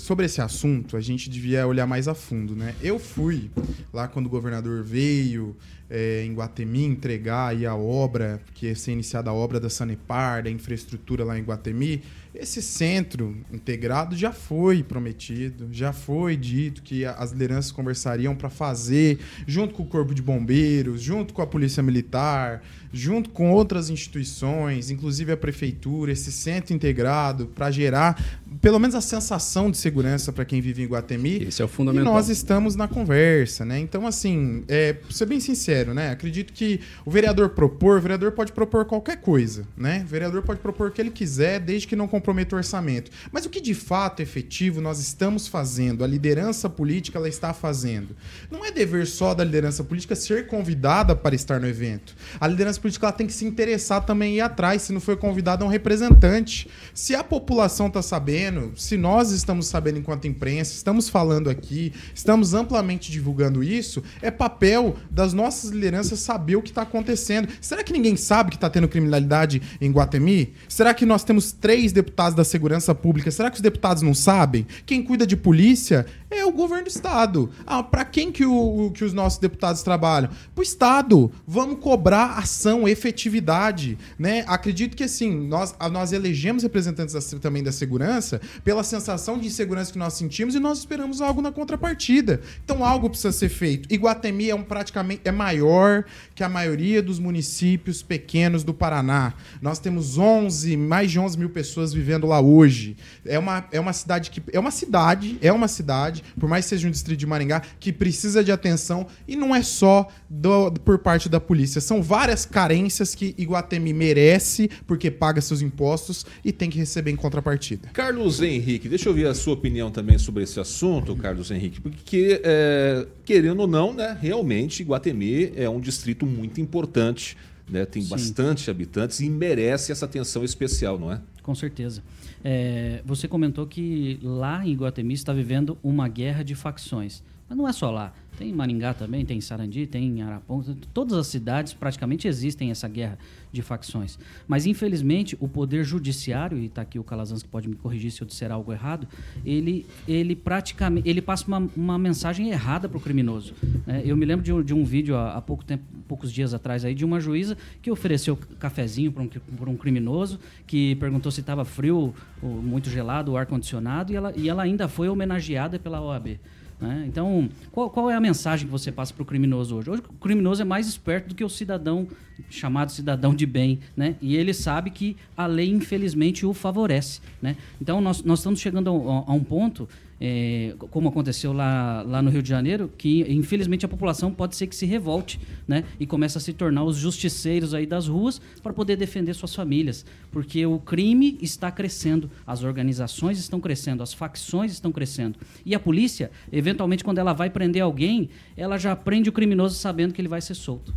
[0.00, 2.74] sobre esse assunto, a gente devia olhar mais a fundo, né?
[2.82, 3.50] Eu fui
[3.92, 5.56] lá quando o governador veio
[5.90, 10.44] é, em Guatemi entregar aí a obra, que ia ser iniciada a obra da Sanepar,
[10.44, 12.02] da infraestrutura lá em Guatemi.
[12.32, 19.18] Esse centro integrado já foi prometido, já foi dito que as lideranças conversariam para fazer,
[19.48, 24.90] junto com o Corpo de Bombeiros, junto com a Polícia Militar, junto com outras instituições,
[24.90, 30.44] inclusive a Prefeitura, esse centro integrado, para gerar pelo menos a sensação de segurança para
[30.44, 31.44] quem vive em Guatemi.
[31.44, 32.12] Esse é o fundamental.
[32.12, 33.78] E nós estamos na conversa, né?
[33.78, 36.10] Então, assim, é, pra ser bem sincero, né?
[36.10, 40.02] Acredito que o vereador propor, o vereador pode propor qualquer coisa, né?
[40.04, 43.10] O vereador pode propor o que ele quiser, desde que não comprometa o orçamento.
[43.32, 48.14] Mas o que de fato efetivo nós estamos fazendo, a liderança política ela está fazendo,
[48.50, 52.14] não é dever só da liderança política ser convidada para estar no evento.
[52.38, 55.16] A liderança política ela tem que se interessar também e ir atrás, se não foi
[55.16, 56.68] convidada, é um representante.
[56.92, 62.54] Se a população está sabendo, se nós estamos sabendo enquanto imprensa, estamos falando aqui, estamos
[62.54, 67.48] amplamente divulgando isso, é papel das nossas lideranças saber o que está acontecendo.
[67.60, 70.54] Será que ninguém sabe que está tendo criminalidade em Guatemi?
[70.68, 73.30] Será que nós temos três deputados da segurança pública?
[73.30, 74.66] Será que os deputados não sabem?
[74.86, 77.50] Quem cuida de polícia é o governo do Estado.
[77.66, 80.30] Ah, para quem que, o, que os nossos deputados trabalham?
[80.54, 81.30] Para o Estado.
[81.46, 83.98] Vamos cobrar ação, efetividade.
[84.18, 84.44] Né?
[84.46, 89.92] Acredito que assim, nós, nós elegemos representantes da, também da segurança pela sensação de insegurança
[89.92, 92.40] que nós sentimos e nós esperamos algo na contrapartida.
[92.64, 93.92] Então algo precisa ser feito.
[93.92, 99.34] Iguatemi é um praticamente é maior que a maioria dos municípios pequenos do Paraná.
[99.60, 102.96] Nós temos 11, mais de 11 mil pessoas vivendo lá hoje.
[103.24, 106.70] É uma, é uma cidade que é uma cidade, é uma cidade por mais que
[106.70, 110.98] seja um distrito de Maringá, que precisa de atenção e não é só do, por
[110.98, 111.80] parte da polícia.
[111.80, 117.16] São várias carências que Iguatemi merece porque paga seus impostos e tem que receber em
[117.16, 117.88] contrapartida.
[117.92, 122.40] Carlos Henrique, deixa eu ouvir a sua opinião também sobre esse assunto, Carlos Henrique, porque,
[122.44, 127.36] é, querendo ou não, né, realmente Iguatemi é um distrito muito importante.
[127.68, 128.08] Né, tem Sim.
[128.08, 131.20] bastante habitantes e merece essa atenção especial, não é?
[131.40, 132.02] Com certeza.
[132.44, 137.22] É, você comentou que lá em Guatemi está vivendo uma guerra de facções.
[137.48, 138.12] Mas não é só lá.
[138.40, 140.74] Tem Maringá também, tem Sarandi, tem Araponga.
[140.94, 143.18] Todas as cidades praticamente existem essa guerra
[143.52, 144.18] de facções.
[144.48, 148.22] Mas, infelizmente, o poder judiciário, e está aqui o Calazans que pode me corrigir se
[148.22, 149.06] eu disser algo errado,
[149.44, 153.52] ele, ele praticamente ele passa uma, uma mensagem errada para o criminoso.
[153.86, 156.54] É, eu me lembro de um, de um vídeo há, há, pouco tempo, poucos dias
[156.54, 159.28] atrás aí, de uma juíza que ofereceu cafezinho para um,
[159.70, 164.62] um criminoso, que perguntou se estava frio, muito gelado, o ar-condicionado, e ela, e ela
[164.62, 166.38] ainda foi homenageada pela OAB.
[166.80, 167.04] Né?
[167.06, 169.90] Então, qual, qual, é a mensagem que você passa para o criminoso hoje?
[169.90, 172.08] Hoje o criminoso é mais esperto do que o cidadão
[172.48, 174.16] chamado cidadão de bem, né?
[174.20, 177.56] E ele sabe que a lei, infelizmente, o favorece, né?
[177.80, 179.86] Então, nós, nós estamos chegando a, a um ponto
[180.20, 184.66] é, como aconteceu lá, lá no Rio de Janeiro, que infelizmente a população pode ser
[184.66, 185.84] que se revolte, né?
[185.98, 190.04] E comece a se tornar os justiceiros aí das ruas para poder defender suas famílias,
[190.30, 195.80] porque o crime está crescendo, as organizações estão crescendo, as facções estão crescendo e a
[195.80, 200.28] polícia, eventualmente, quando ela vai prender alguém, ela já prende o criminoso sabendo que ele
[200.28, 200.94] vai ser solto.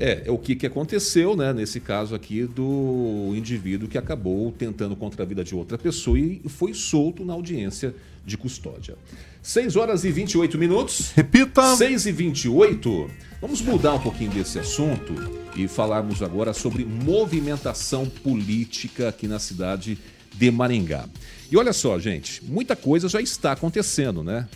[0.00, 4.96] É, é o que, que aconteceu, né, nesse caso aqui do indivíduo que acabou tentando
[4.96, 8.96] contra a vida de outra pessoa e foi solto na audiência de custódia.
[9.42, 11.12] 6 horas e 28 minutos.
[11.14, 11.76] Repita.
[11.76, 13.10] 6 e 28.
[13.42, 15.14] Vamos mudar um pouquinho desse assunto
[15.54, 19.98] e falarmos agora sobre movimentação política aqui na cidade
[20.34, 21.06] de Maringá.
[21.50, 24.48] E olha só, gente, muita coisa já está acontecendo, né?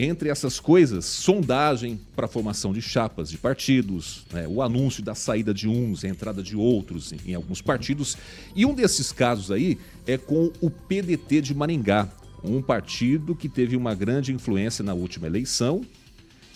[0.00, 5.12] Entre essas coisas, sondagem para a formação de chapas de partidos, né, o anúncio da
[5.12, 8.16] saída de uns, a entrada de outros em, em, alguns partidos.
[8.54, 12.08] E um desses casos aí é com o PDT de Maringá,
[12.44, 15.84] um partido que teve uma grande influência na última eleição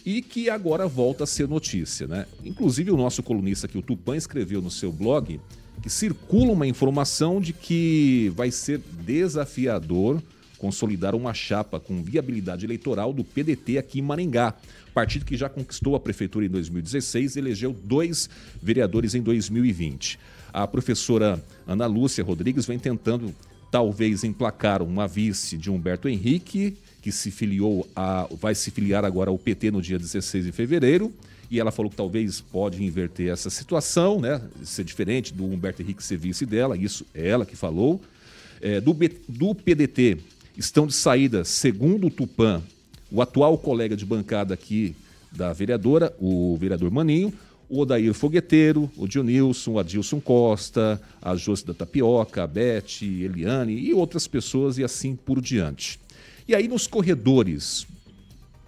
[0.07, 2.07] e que agora volta a ser notícia.
[2.07, 2.27] Né?
[2.45, 5.41] Inclusive, o nosso colunista aqui, o Tupan, escreveu no seu blog
[5.83, 10.23] que circula uma informação de que vai ser desafiador
[10.62, 14.55] consolidar uma chapa com viabilidade eleitoral do PDT aqui em Maringá.
[14.94, 18.31] Partido que já conquistou a prefeitura em 2016 e elegeu dois
[18.62, 20.20] vereadores em 2020.
[20.53, 23.35] A professora Ana Lúcia Rodrigues vem tentando
[23.72, 29.31] talvez emplacar uma vice de Humberto Henrique, que se filiou a, vai se filiar agora
[29.31, 31.12] ao PT no dia 16 de fevereiro.
[31.51, 34.40] E ela falou que talvez pode inverter essa situação, né?
[34.62, 38.01] Ser diferente do Humberto Henrique ser vice dela, isso é ela que falou.
[38.61, 38.96] É, do,
[39.29, 40.18] do PDT,
[40.57, 42.62] estão de saída, segundo o Tupan,
[43.11, 44.95] o atual colega de bancada aqui
[45.31, 47.33] da vereadora, o vereador Maninho,
[47.69, 53.73] o Odair Fogueteiro, o Dionilson, o Adilson Costa, a Josi da Tapioca, a Beth, Eliane
[53.73, 55.99] e outras pessoas e assim por diante.
[56.47, 57.87] E E aí, nos corredores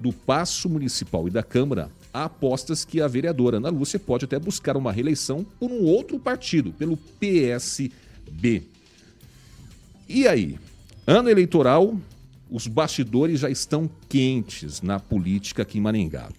[0.01, 4.38] do Paço Municipal e da Câmara, há apostas que a vereadora Ana Lúcia pode até
[4.38, 8.62] buscar uma reeleição por um outro partido, pelo PSB.
[10.09, 10.59] E aí?
[11.07, 11.99] Ano eleitoral,
[12.51, 16.31] os bastidores já estão quentes na política aqui em Maringá.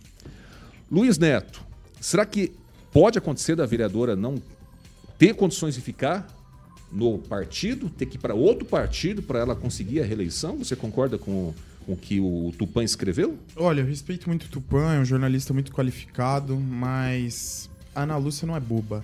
[0.92, 1.62] Luiz Neto,
[2.02, 2.52] será que
[2.92, 4.42] pode acontecer da vereadora não
[5.20, 6.28] ter condições de ficar
[6.92, 10.58] no partido, ter que ir para outro partido para ela conseguir a reeleição?
[10.58, 11.54] Você concorda com,
[11.88, 13.38] o que o Tupan escreveu?
[13.56, 18.48] Olha, eu respeito muito o Tupan, é um jornalista muito qualificado, mas a Ana Lúcia
[18.48, 19.04] não é boba.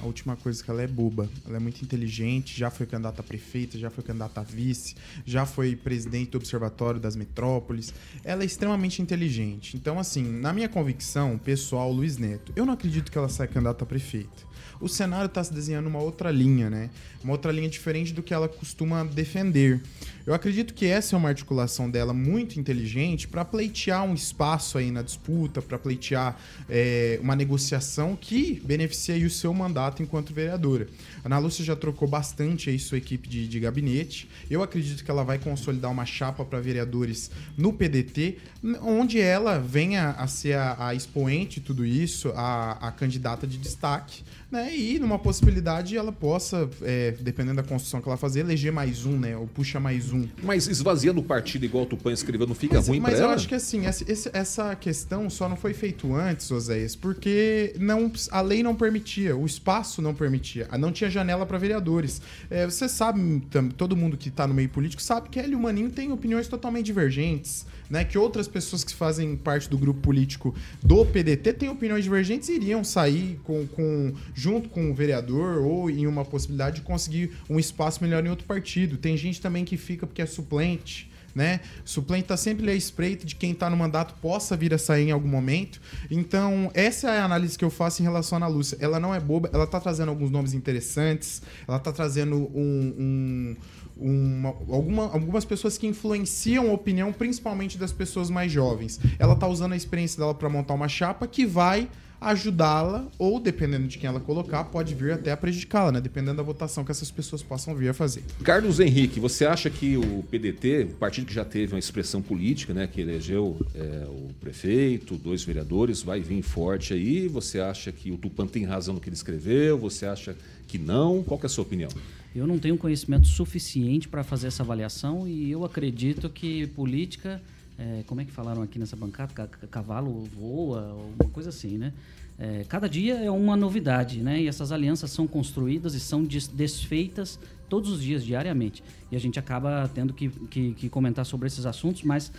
[0.00, 1.28] A última coisa que ela é boba.
[1.46, 5.44] Ela é muito inteligente, já foi candidata a prefeita, já foi candidata a vice, já
[5.44, 7.92] foi presidente do Observatório das Metrópoles.
[8.24, 9.76] Ela é extremamente inteligente.
[9.76, 13.84] Então, assim, na minha convicção, pessoal, Luiz Neto, eu não acredito que ela saia candidata
[13.84, 14.48] a prefeita
[14.80, 16.90] o cenário está se desenhando uma outra linha, né?
[17.22, 19.80] Uma outra linha diferente do que ela costuma defender.
[20.24, 24.90] Eu acredito que essa é uma articulação dela muito inteligente para pleitear um espaço aí
[24.90, 30.88] na disputa, para pleitear é, uma negociação que beneficie o seu mandato enquanto vereadora.
[31.24, 34.28] A Ana Lúcia já trocou bastante aí sua equipe de, de gabinete.
[34.50, 38.38] Eu acredito que ela vai consolidar uma chapa para vereadores no PDT,
[38.82, 43.58] onde ela venha a ser a, a expoente de tudo isso, a, a candidata de
[43.58, 44.74] destaque né?
[44.74, 49.18] E numa possibilidade ela possa, é, dependendo da construção que ela fazer, eleger mais um,
[49.18, 49.36] né?
[49.36, 50.26] Ou puxa mais um.
[50.42, 53.28] Mas esvaziando o partido igual o Tupan escreveu, não fica mas, ruim mas pra ela?
[53.28, 57.74] Mas eu acho que assim, essa, essa questão só não foi feito antes, Oséias, porque
[57.78, 62.20] não, a lei não permitia, o espaço não permitia, não tinha janela para vereadores.
[62.50, 63.42] É, você sabe,
[63.76, 66.48] todo mundo que está no meio político sabe que ele e o Maninho têm opiniões
[66.48, 71.68] totalmente divergentes né, que outras pessoas que fazem parte do grupo político do PDT têm
[71.68, 76.76] opiniões divergentes e iriam sair com, com, junto com o vereador ou em uma possibilidade
[76.76, 78.96] de conseguir um espaço melhor em outro partido.
[78.96, 81.07] Tem gente também que fica porque é suplente.
[81.34, 81.60] Né?
[81.84, 85.12] Suplente está sempre à espreita de quem está no mandato possa vir a sair em
[85.12, 85.80] algum momento.
[86.10, 88.76] Então, essa é a análise que eu faço em relação à Lúcia.
[88.80, 93.56] Ela não é boba, ela está trazendo alguns nomes interessantes, ela está trazendo um, um
[93.98, 99.00] uma, alguma, algumas pessoas que influenciam a opinião, principalmente das pessoas mais jovens.
[99.18, 101.88] Ela está usando a experiência dela para montar uma chapa que vai
[102.20, 106.00] ajudá-la, ou dependendo de quem ela colocar, pode vir até a prejudicá-la, né?
[106.00, 108.24] Dependendo da votação que essas pessoas possam vir a fazer.
[108.42, 112.74] Carlos Henrique, você acha que o PDT, o partido que já teve uma expressão política,
[112.74, 112.88] né?
[112.88, 117.28] Que elegeu é, o prefeito, dois vereadores, vai vir forte aí?
[117.28, 119.78] Você acha que o Tupan tem razão no que ele escreveu?
[119.78, 121.22] Você acha que não?
[121.22, 121.90] Qual que é a sua opinião?
[122.34, 127.40] Eu não tenho conhecimento suficiente para fazer essa avaliação e eu acredito que política,
[127.78, 131.92] é, como é que falaram aqui nessa bancada, cavalo voa, uma coisa assim, né?
[132.38, 134.40] É, cada dia é uma novidade, né?
[134.40, 137.38] E essas alianças são construídas e são desfeitas
[137.68, 138.82] todos os dias, diariamente.
[139.10, 142.30] E a gente acaba tendo que, que, que comentar sobre esses assuntos, mas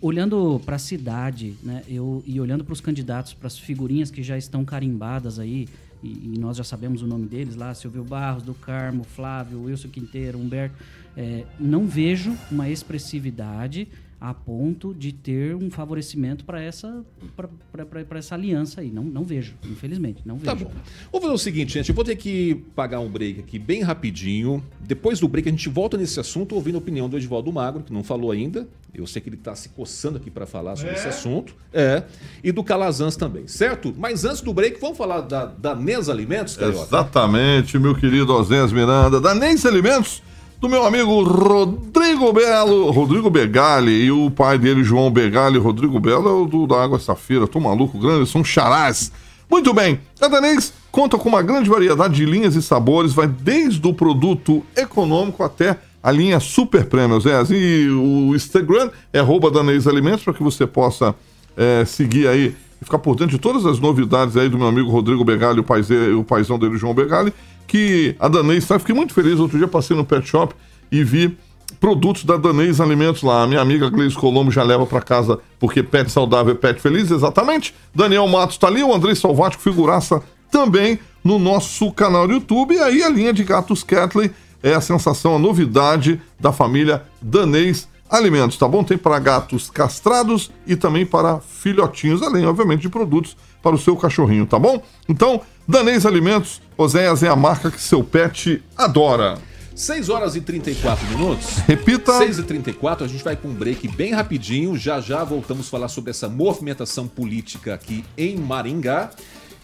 [0.00, 1.82] olhando para a cidade, né?
[1.88, 5.68] Eu, e olhando para os candidatos, para as figurinhas que já estão carimbadas aí,
[6.06, 9.88] e, e, nós já sabemos o nome deles lá, Silvio Barros, do Carmo, Flávio, Wilson
[9.88, 10.76] Quinteiro, Humberto,
[11.16, 13.88] é, não vejo uma expressividade
[14.20, 17.04] a ponto de ter um favorecimento para essa,
[17.36, 18.90] para essa aliança aí.
[18.90, 20.22] Não, não vejo, infelizmente.
[20.24, 20.66] Não tá vejo.
[20.66, 20.80] Tá bom.
[21.12, 21.90] Vamos fazer o seguinte, gente.
[21.90, 24.64] Eu vou ter que pagar um break aqui bem rapidinho.
[24.80, 27.92] Depois do break, a gente volta nesse assunto, ouvindo a opinião do Edivaldo Magro, que
[27.92, 28.66] não falou ainda.
[28.94, 30.94] Eu sei que ele está se coçando aqui para falar sobre é.
[30.94, 31.54] esse assunto.
[31.72, 32.02] É.
[32.42, 33.94] E do Calazans também, certo?
[33.98, 36.86] Mas antes do break, vamos falar da, da Nes Alimentos, Carioca?
[36.86, 39.20] Exatamente, meu querido Osés Miranda.
[39.20, 40.22] Da Nes Alimentos
[40.60, 45.58] do meu amigo Rodrigo Belo, Rodrigo Begali e o pai dele, João Begali.
[45.58, 49.12] Rodrigo Belo é o do, da Água Safira, tô maluco, grande, são charás.
[49.50, 53.86] Muito bem, a Danês conta com uma grande variedade de linhas e sabores, vai desde
[53.86, 57.32] o produto econômico até a linha Super Premium, Zé.
[57.50, 61.14] E o Instagram é arroba Danês Alimentos para que você possa
[61.56, 64.90] é, seguir aí e ficar por dentro de todas as novidades aí do meu amigo
[64.90, 67.32] Rodrigo Begali, o, pais, o paizão dele, João Begali
[67.66, 68.78] que a Danês está.
[68.78, 69.38] Fiquei muito feliz.
[69.38, 70.54] Outro dia passei no pet shop
[70.90, 71.36] e vi
[71.80, 73.42] produtos da Danês Alimentos lá.
[73.42, 77.10] A minha amiga Gleice Colombo já leva para casa porque pet saudável é pet feliz,
[77.10, 77.74] exatamente.
[77.94, 82.74] Daniel Matos está ali, o André Salvático, figuraça também no nosso canal do YouTube.
[82.74, 84.30] E aí a linha de gatos Catley
[84.62, 88.84] é a sensação, a novidade da família Danês Alimentos, tá bom?
[88.84, 93.96] Tem para gatos castrados e também para filhotinhos, além, obviamente, de produtos para o seu
[93.96, 94.80] cachorrinho, tá bom?
[95.08, 99.38] Então, Danês Alimentos, Oséias é a marca que seu pet adora.
[99.74, 101.58] 6 horas e 34 minutos.
[101.66, 102.16] Repita.
[102.16, 104.74] 6 e 34, a gente vai com um break bem rapidinho.
[104.76, 109.10] Já já voltamos a falar sobre essa movimentação política aqui em Maringá.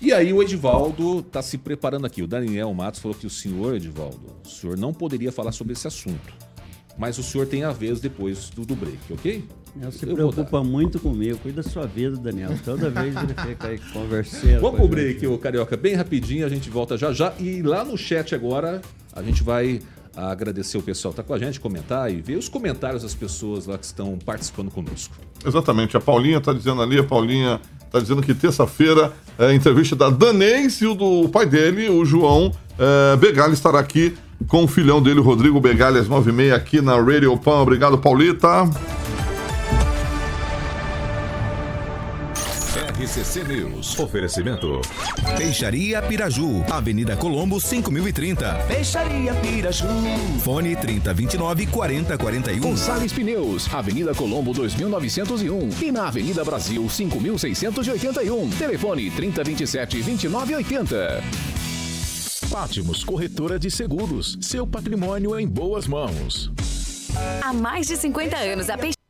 [0.02, 2.22] E aí o Edivaldo está se preparando aqui.
[2.22, 5.86] O Daniel Matos falou que o senhor, Edivaldo, o senhor não poderia falar sobre esse
[5.86, 6.51] assunto.
[7.02, 9.44] Mas o senhor tem a vez depois do, do break, ok?
[9.74, 12.56] Ele se eu preocupa muito comigo, cuida da sua vida, Daniel.
[12.64, 14.60] Toda vez ele fica aí conversando.
[14.60, 17.32] Vamos pro break, o Carioca, bem rapidinho, a gente volta já já.
[17.40, 18.80] E lá no chat agora,
[19.12, 19.80] a gente vai
[20.14, 23.66] agradecer o pessoal que tá com a gente, comentar e ver os comentários das pessoas
[23.66, 25.16] lá que estão participando conosco.
[25.44, 30.08] Exatamente, a Paulinha está dizendo ali, a Paulinha está dizendo que terça-feira é entrevista da
[30.08, 34.14] Danês e o do pai dele, o João é, Begali, estará aqui
[34.48, 37.60] com o filhão dele, Rodrigo Begali, às 9h30 aqui na Radio Pan.
[37.60, 38.68] Obrigado, Paulita.
[43.02, 43.98] RCC News.
[43.98, 44.80] Oferecimento.
[45.36, 46.64] Peixaria Piraju.
[46.70, 48.54] Avenida Colombo, 5030.
[48.68, 49.88] Peixaria Piraju.
[50.38, 52.60] Fone 3029 4041.
[52.60, 53.68] Gonçalves Pneus.
[53.74, 55.68] Avenida Colombo, 2901.
[55.82, 58.50] E na Avenida Brasil, 5681.
[58.50, 61.71] Telefone 3027 2980.
[62.52, 64.36] Pátimos Corretora de Seguros.
[64.42, 66.52] Seu patrimônio em boas mãos.
[67.42, 69.02] Há mais de 50 anos, a Peixaria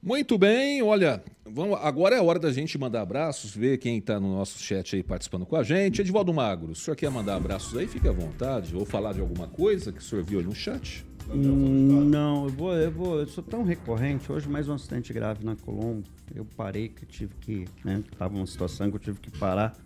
[0.00, 4.20] muito bem, olha, vamos, agora é a hora da gente mandar abraços, ver quem está
[4.20, 6.00] no nosso chat aí participando com a gente.
[6.00, 7.88] Edivaldo Magro, o senhor quer mandar abraços aí?
[7.88, 8.76] Fique à vontade.
[8.76, 11.04] Ou falar de alguma coisa que o senhor viu aí no chat?
[11.28, 14.30] Hum, não, eu vou, eu vou, eu sou tão recorrente.
[14.30, 16.08] Hoje mais um acidente grave na Colômbia.
[16.32, 18.04] Eu parei que eu tive que, né?
[18.16, 19.76] Tava uma situação que eu tive que parar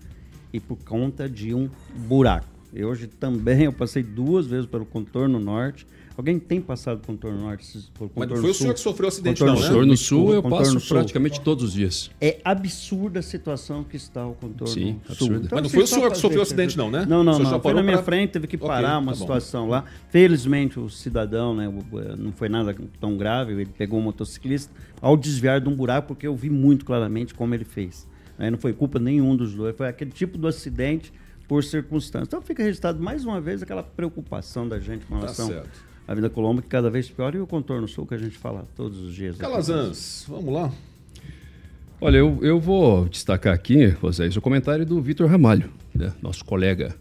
[0.53, 1.69] e por conta de um
[2.07, 2.47] buraco.
[2.73, 5.87] E hoje também eu passei duas vezes pelo contorno norte
[6.21, 7.65] Alguém tem passado contorno norte?
[7.95, 8.51] Por contorno Mas não foi sul?
[8.51, 9.69] o senhor que sofreu o acidente, contorno não, né?
[9.69, 10.97] Contorno sul eu passo sul.
[10.99, 12.11] praticamente todos os dias.
[12.21, 15.13] É absurda a situação que está o contorno Sim, sul.
[15.13, 15.47] Absurda.
[15.47, 17.07] Então, Mas não foi o senhor que sofreu o acidente, não, né?
[17.09, 17.59] Não, não, não.
[17.59, 18.05] Foi na minha pra...
[18.05, 19.87] frente, teve que parar okay, uma tá situação lá.
[20.11, 21.73] Felizmente o cidadão, né,
[22.19, 26.27] não foi nada tão grave, ele pegou um motociclista ao desviar de um buraco, porque
[26.27, 28.07] eu vi muito claramente como ele fez.
[28.49, 31.13] Não foi culpa nenhum dos dois, foi aquele tipo do acidente
[31.49, 32.29] por circunstâncias.
[32.29, 35.65] Então fica registrado mais uma vez aquela preocupação da gente com relação tá
[36.07, 38.67] a Vida Colombo que cada vez pior e o contorno sul que a gente fala
[38.77, 39.37] todos os dias.
[39.37, 40.73] Calazans, vamos lá.
[42.01, 46.97] Olha, eu, eu vou destacar aqui, José, o comentário do Vitor Ramalho, né, nosso colega.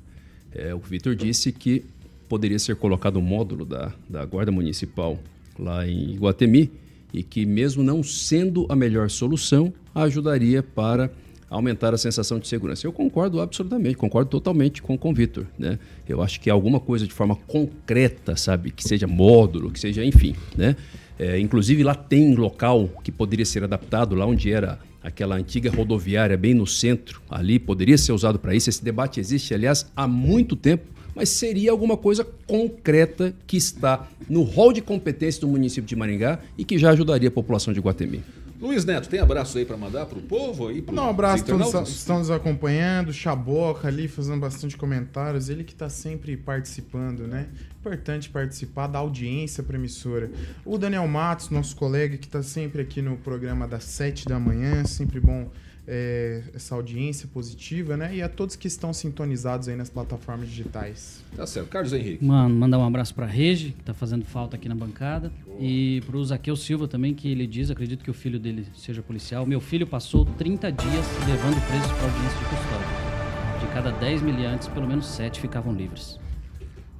[0.51, 1.85] É, o Vitor disse que
[2.27, 5.17] poderia ser colocado um módulo da, da Guarda Municipal
[5.57, 6.71] lá em Iguatemi
[7.13, 11.09] e que, mesmo não sendo a melhor solução, ajudaria para
[11.49, 12.85] aumentar a sensação de segurança.
[12.85, 15.45] Eu concordo absolutamente, concordo totalmente com, o Vitor.
[15.57, 15.79] Né?
[16.07, 18.71] Eu acho que alguma coisa de forma concreta, sabe?
[18.71, 20.35] Que seja módulo, que seja, enfim.
[20.55, 20.75] Né?
[21.17, 26.37] É, inclusive lá tem local que poderia ser adaptado, lá onde era aquela antiga rodoviária,
[26.37, 28.69] bem no centro, ali poderia ser usado para isso.
[28.69, 30.85] Esse debate existe, aliás, há muito tempo,
[31.15, 36.39] mas seria alguma coisa concreta que está no rol de competência do município de Maringá
[36.57, 38.21] e que já ajudaria a população de Guatemi.
[38.59, 40.81] Luiz Neto, tem abraço aí para mandar para o povo aí?
[40.81, 45.87] Pro Não, abraço, todos estão nos acompanhando, Chaboca ali fazendo bastante comentários, ele que está
[45.87, 47.47] sempre participando, né?
[47.79, 50.29] Importante participar da audiência para emissora.
[50.65, 54.83] O Daniel Matos, nosso colega que está sempre aqui no programa das 7 da manhã,
[54.83, 55.49] sempre bom
[55.91, 58.15] é, essa audiência positiva, né?
[58.15, 61.23] E a todos que estão sintonizados aí nas plataformas digitais.
[61.35, 61.67] Tá certo.
[61.67, 62.23] Carlos Henrique.
[62.23, 65.31] Mano, mandar um abraço para Regi, que tá fazendo falta aqui na bancada.
[65.43, 65.57] Boa.
[65.59, 69.47] E pro Zaqueu Silva também, que ele diz, acredito que o filho dele seja policial.
[69.47, 73.59] Meu filho passou 30 dias levando presos para audiência de custódia.
[73.59, 76.19] De cada 10 miliantes, pelo menos 7 ficavam livres.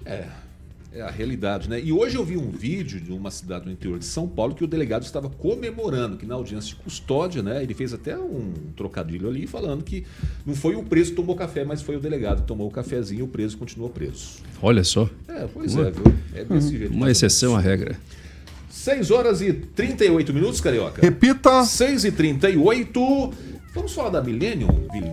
[0.03, 0.25] É,
[0.91, 1.79] é a realidade, né?
[1.79, 4.63] E hoje eu vi um vídeo de uma cidade do interior de São Paulo que
[4.63, 7.61] o delegado estava comemorando que na audiência de custódia, né?
[7.61, 10.05] Ele fez até um trocadilho ali falando que
[10.45, 13.19] não foi o preso que tomou café, mas foi o delegado que tomou o cafezinho
[13.19, 14.39] e o preso continuou preso.
[14.61, 15.07] Olha só.
[15.27, 16.03] É, pois é, viu?
[16.33, 16.93] É desse jeito.
[16.93, 17.95] Uma exceção à regra.
[18.69, 21.01] 6 horas e 38 minutos, Carioca.
[21.01, 21.63] Repita.
[21.63, 23.33] 6 e 38
[23.73, 24.67] Vamos falar da Millennium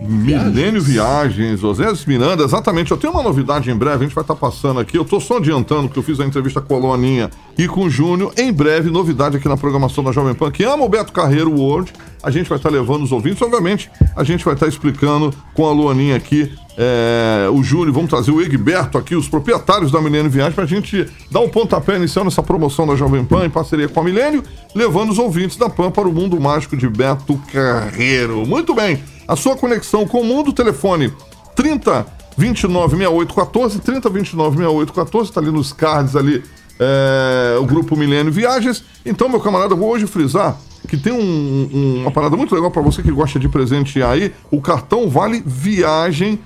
[0.07, 2.89] Milênio Viagens, Osés Miranda, exatamente.
[2.89, 4.97] Eu tenho uma novidade em breve, a gente vai estar passando aqui.
[4.97, 7.89] Eu estou só adiantando que eu fiz a entrevista com a Luaninha e com o
[7.89, 8.33] Júnior.
[8.35, 11.93] Em breve, novidade aqui na programação da Jovem Pan, que ama o Beto Carreiro World.
[12.23, 15.71] A gente vai estar levando os ouvintes, obviamente, a gente vai estar explicando com a
[15.71, 20.53] Luaninha aqui é, o Júlio, vamos trazer o Egberto aqui, os proprietários da Milênio Viagem,
[20.53, 23.99] para a gente dar um pontapé inicial nessa promoção da Jovem Pan em parceria com
[23.99, 24.43] a Milênio,
[24.75, 28.45] levando os ouvintes da Pan para o mundo mágico de Beto Carreiro.
[28.45, 31.11] Muito bem, a sua conexão com o mundo, telefone
[31.55, 32.05] 30
[32.37, 36.43] 29 68 14, 30 29 68 14, está ali nos cards ali,
[36.79, 38.83] é, o grupo Milênio Viagens.
[39.05, 40.57] Então, meu camarada, eu vou hoje frisar
[40.87, 44.31] que tem um, um, uma parada muito legal para você que gosta de presentear aí,
[44.49, 46.39] o cartão Vale Viagem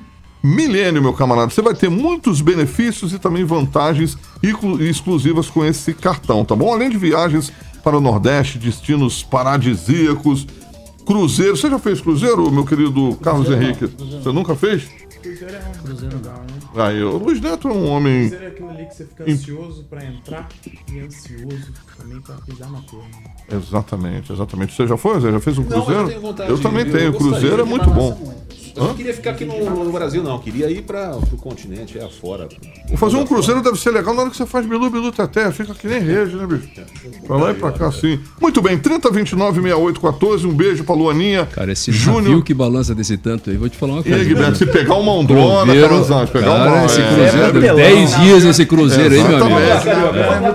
[0.44, 1.52] Milênio, meu camarada.
[1.52, 4.18] Você vai ter muitos benefícios e também vantagens
[4.80, 6.74] exclusivas com esse cartão, tá bom?
[6.74, 7.54] Além de viagens
[7.84, 10.48] para o Nordeste, destinos paradisíacos,
[11.06, 11.56] cruzeiro.
[11.56, 13.90] Você já fez cruzeiro, meu querido Carlos cruzeiro, Henrique?
[14.00, 14.90] Não, Você nunca fez?
[15.22, 16.84] Cruzeiro é um Cruzeiro legal, né?
[16.84, 18.30] Aí, o Luiz Neto é um homem.
[18.30, 20.50] Cruzeiro é aquilo ali que você fica ansioso pra entrar
[20.92, 23.10] e ansioso também pra pisar na turma.
[23.52, 24.74] Exatamente, exatamente.
[24.74, 25.20] Você já foi?
[25.20, 26.04] Você já fez um Cruzeiro?
[26.04, 27.12] Não, eu, tenho eu também tenho.
[27.12, 28.42] O Cruzeiro é muito bom.
[28.76, 30.40] Eu não queria ficar aqui no, no Brasil, não.
[30.40, 32.48] Queria ir para o continente, é afora.
[32.96, 35.52] Fazer um cruzeiro deve ser legal na hora que você faz bilu, bilu, teté.
[35.52, 36.70] Fica que nem rede, né, bicho?
[37.26, 38.20] Pra lá e pra cá, sim.
[38.40, 40.48] Muito bem, 30, 29, 68, 14.
[40.48, 41.46] Um beijo pra Luaninha.
[41.46, 42.24] Cara, esse Júnior...
[42.24, 44.18] navio que balança desse tanto aí, vou te falar uma coisa.
[44.18, 46.86] E aí, Beto, se pegar uma ondona, Carlos pegar cara, uma...
[46.86, 49.60] Esse cruzeiro, é, 10 dias esse cruzeiro aí, meu amigo.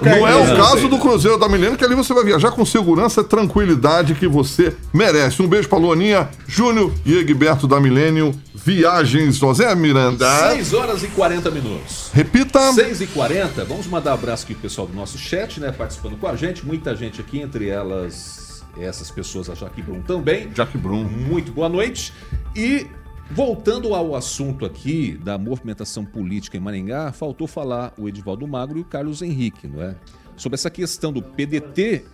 [0.05, 3.21] Não é o caso do cruzeiro da Milena, que ali você vai viajar com segurança
[3.21, 5.43] e tranquilidade que você merece.
[5.43, 8.35] Um beijo pra Luaninha, Júnior e Egberto da Milênio.
[8.55, 10.51] Viagens José Miranda.
[10.51, 12.11] 6 horas e 40 minutos.
[12.13, 12.73] Repita.
[12.73, 13.65] 6 e 40.
[13.65, 15.73] Vamos mandar um abraço aqui pro pessoal do nosso chat, né?
[15.73, 16.65] Participando com a gente.
[16.65, 20.51] Muita gente aqui, entre elas essas pessoas, a Jaque Brum também.
[20.55, 21.05] Jaque Brum.
[21.05, 22.13] Muito boa noite.
[22.55, 22.87] E
[23.31, 28.83] voltando ao assunto aqui da movimentação política em Maringá, faltou falar o Edivaldo Magro e
[28.83, 29.97] o Carlos Henrique, não é?
[30.37, 32.05] Sobre essa questão do PDT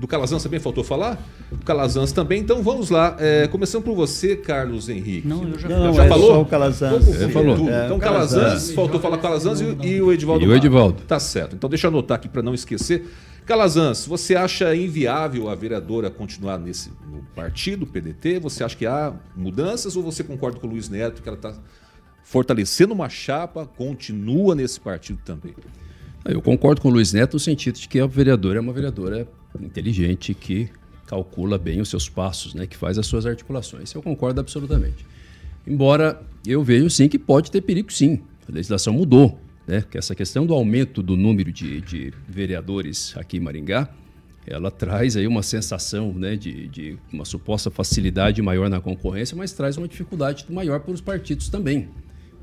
[0.00, 1.22] do Calazans também faltou falar?
[1.52, 2.40] O Calazans também.
[2.40, 3.16] Então vamos lá.
[3.20, 5.28] É, começando por você, Carlos Henrique.
[5.28, 6.40] Não, eu já, não, já é falou?
[6.40, 7.04] o Calazans.
[7.30, 7.68] Falou.
[7.68, 10.42] É, então Calazans, faltou falar Calazans e, e, o Edivaldo.
[10.42, 11.02] E o Edivaldo.
[11.02, 11.54] Tá certo.
[11.54, 13.12] Então deixa eu anotar aqui para não esquecer.
[13.44, 18.40] Calazans, você acha inviável a vereadora continuar nesse no partido, PDT?
[18.40, 21.52] Você acha que há mudanças ou você concorda com o Luiz Neto que ela está
[22.22, 25.54] fortalecendo uma chapa, continua nesse partido também?
[26.24, 29.28] Eu concordo com o Luiz Neto no sentido de que a vereadora é uma vereadora
[29.60, 30.68] inteligente que
[31.06, 33.92] calcula bem os seus passos, né, que faz as suas articulações.
[33.92, 35.04] Eu concordo absolutamente.
[35.66, 38.20] Embora eu vejo sim que pode ter perigo sim.
[38.48, 39.84] A legislação mudou, né?
[39.88, 43.88] Que essa questão do aumento do número de, de vereadores aqui em Maringá,
[44.46, 49.52] ela traz aí uma sensação né, de, de, uma suposta facilidade maior na concorrência, mas
[49.52, 51.88] traz uma dificuldade maior para os partidos também,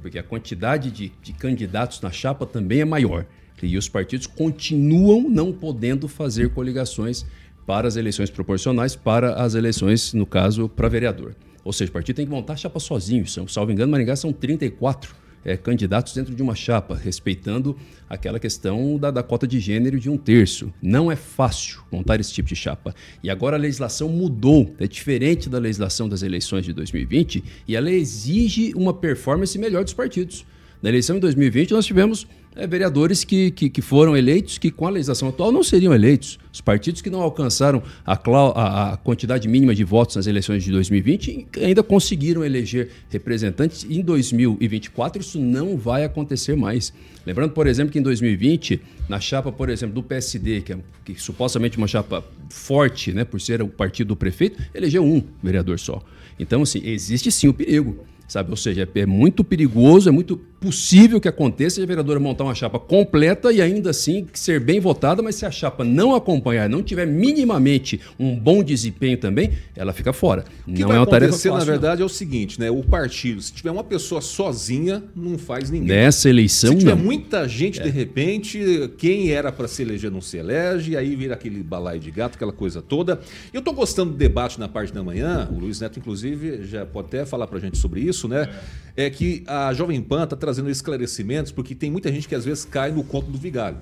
[0.02, 3.26] porque a quantidade de, de candidatos na chapa também é maior.
[3.66, 7.26] E os partidos continuam não podendo fazer coligações
[7.66, 11.36] para as eleições proporcionais, para as eleições, no caso, para vereador.
[11.64, 13.28] Ou seja, o partido tem que montar a chapa sozinho.
[13.28, 17.76] São, salvo engano, Maringá são 34 é, candidatos dentro de uma chapa, respeitando
[18.10, 20.74] aquela questão da, da cota de gênero de um terço.
[20.82, 22.94] Não é fácil montar esse tipo de chapa.
[23.24, 27.92] E agora a legislação mudou, é diferente da legislação das eleições de 2020 e ela
[27.92, 30.46] exige uma performance melhor dos partidos.
[30.82, 34.88] Na eleição de 2020, nós tivemos é, vereadores que, que, que, foram eleitos que, com
[34.88, 36.40] a legislação atual, não seriam eleitos.
[36.52, 40.72] Os partidos que não alcançaram a, a, a, quantidade mínima de votos nas eleições de
[40.72, 43.86] 2020 ainda conseguiram eleger representantes.
[43.90, 46.94] Em 2024, isso não vai acontecer mais.
[47.26, 51.22] Lembrando, por exemplo, que em 2020, na chapa, por exemplo, do PSD, que é que,
[51.22, 56.04] supostamente uma chapa forte, né, por ser o partido do prefeito, elegeu um vereador só.
[56.40, 58.50] Então, assim, existe sim o perigo sabe?
[58.52, 62.80] Ou seja, é muito perigoso, é muito possível que aconteça a vereadora montar uma chapa
[62.80, 67.06] completa e ainda assim ser bem votada, mas se a chapa não acompanhar, não tiver
[67.06, 70.46] minimamente um bom desempenho também, ela fica fora.
[70.68, 72.04] O que não vai é uma tarefa fácil, na verdade, não.
[72.04, 72.70] é o seguinte, né?
[72.70, 75.88] O partido, se tiver uma pessoa sozinha, não faz ninguém.
[75.88, 77.04] Nessa eleição, Se tiver não.
[77.04, 77.84] muita gente, é.
[77.84, 82.00] de repente, quem era para se eleger não se elege, e aí vira aquele balaio
[82.00, 83.20] de gato, aquela coisa toda.
[83.54, 87.08] Eu estou gostando do debate na parte da manhã, o Luiz Neto, inclusive, já pode
[87.08, 88.50] até falar para a gente sobre isso, né?
[88.96, 92.46] É, é que a Jovem Pan está trazendo esclarecimentos, porque tem muita gente que às
[92.46, 93.80] vezes cai no conto do vigário.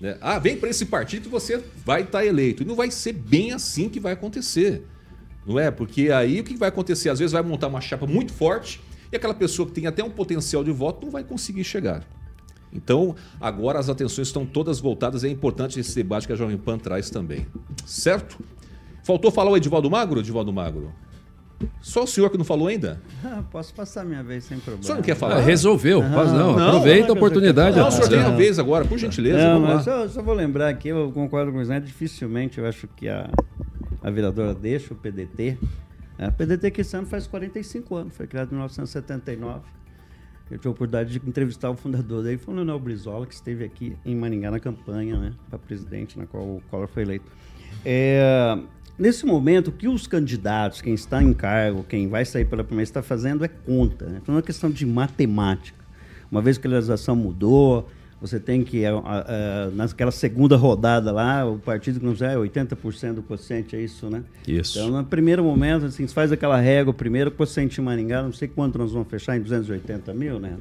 [0.00, 0.16] Né?
[0.18, 2.62] Ah, vem para esse partido que você vai estar tá eleito.
[2.62, 4.82] E não vai ser bem assim que vai acontecer.
[5.46, 5.70] Não é?
[5.70, 7.10] Porque aí o que vai acontecer?
[7.10, 8.80] Às vezes vai montar uma chapa muito forte
[9.12, 12.02] e aquela pessoa que tem até um potencial de voto não vai conseguir chegar.
[12.72, 15.22] Então, agora as atenções estão todas voltadas.
[15.22, 17.46] É importante esse debate que a Jovem Pan traz também.
[17.84, 18.42] Certo?
[19.04, 20.92] Faltou falar o Edivaldo Magro, Edivaldo Magro?
[21.80, 23.00] Só o senhor que não falou ainda?
[23.24, 24.82] Ah, posso passar minha vez sem problema.
[24.82, 25.36] O senhor não quer falar?
[25.36, 27.76] Ah, resolveu, não, não, não, Aproveita não, a oportunidade.
[27.76, 29.38] Não, o senhor tem a vez agora, por gentileza.
[29.38, 32.86] Não, mas só, só, vou lembrar aqui, eu concordo com o Zé, dificilmente eu acho
[32.88, 33.30] que a,
[34.02, 35.56] a vereadora deixa o PDT.
[36.18, 39.60] A PDT que esse ano faz 45 anos, foi criado em 1979.
[40.50, 43.64] Eu tive a oportunidade de entrevistar o fundador daí, foi o Leonel Brizola, que esteve
[43.64, 47.30] aqui em Maringá na campanha né, para presidente, na qual o Collor foi eleito.
[47.84, 48.56] É,
[48.98, 52.84] Nesse momento, o que os candidatos, quem está em cargo, quem vai sair pela primeira,
[52.88, 54.06] está fazendo é conta.
[54.06, 54.20] Né?
[54.22, 55.84] Então é uma questão de matemática.
[56.30, 57.88] Uma vez que a legislação mudou,
[58.20, 63.14] você tem que, uh, uh, naquela segunda rodada lá, o partido que não é 80%
[63.14, 64.24] do quociente, é isso, né?
[64.48, 64.78] Isso.
[64.78, 68.78] Então, no primeiro momento, assim, faz aquela régua, primeiro quociente em Maringá, não sei quanto
[68.78, 70.56] nós vamos fechar, em 280 mil, né?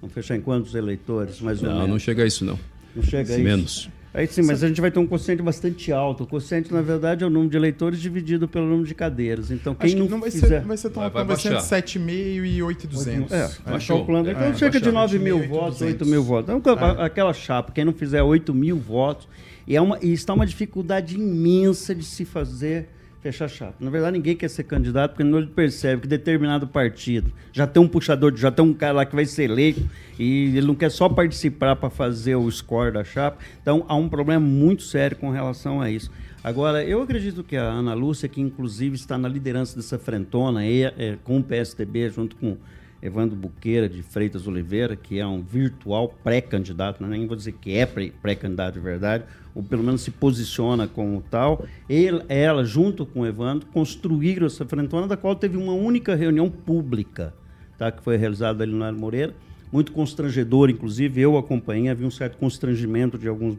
[0.00, 1.88] Vamos fechar em quantos eleitores, mais ou não, menos?
[1.88, 2.58] Não, não chega a isso, não.
[2.94, 3.44] Não chega a isso?
[3.44, 3.90] Menos.
[4.14, 6.24] Aí sim, mas a gente vai ter um quociente bastante alto.
[6.24, 9.50] O quociente, na verdade, é o número de eleitores dividido pelo número de cadeiras.
[9.50, 10.46] Então, quem não, não vai fizer...
[10.46, 13.32] ser, vai ser tão alto, vai, vai ser 7,5 e 8,200.
[13.32, 14.28] É, é calculando.
[14.28, 16.54] É, então, cerca de 9 mil votos, 8 mil votos.
[16.54, 17.04] Então, é.
[17.06, 19.26] aquela chapa, quem não fizer 8 mil votos,
[19.66, 22.88] e, é uma, e está uma dificuldade imensa de se fazer
[23.22, 23.74] fechar chapa.
[23.78, 27.86] Na verdade, ninguém quer ser candidato porque não percebe que determinado partido já tem um
[27.86, 31.08] puxador, já tem um cara lá que vai ser eleito e ele não quer só
[31.08, 33.38] participar para fazer o score da chapa.
[33.62, 36.10] Então, há um problema muito sério com relação a isso.
[36.42, 40.82] Agora, eu acredito que a Ana Lúcia, que inclusive está na liderança dessa frentona, e,
[40.82, 42.56] é, com o PSDB, junto com
[43.02, 47.76] Evandro Buqueira de Freitas Oliveira, que é um virtual pré-candidato, é nem vou dizer que
[47.76, 51.66] é pré-candidato de verdade, ou pelo menos se posiciona como tal.
[51.88, 56.48] Ele, ela, junto com o Evandro, construíram essa frentona, da qual teve uma única reunião
[56.48, 57.34] pública,
[57.76, 59.34] tá, que foi realizada ali no Mário Moreira,
[59.72, 63.56] muito constrangedor, inclusive eu acompanhei, havia um certo constrangimento de alguns,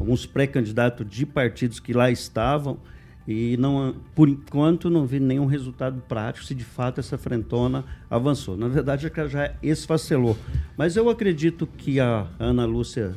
[0.00, 2.78] alguns pré-candidatos de partidos que lá estavam,
[3.30, 8.56] e não, por enquanto não vi nenhum resultado prático se de fato essa frentona avançou.
[8.56, 10.36] Na verdade, é já esfacelou.
[10.76, 13.14] Mas eu acredito que a Ana Lúcia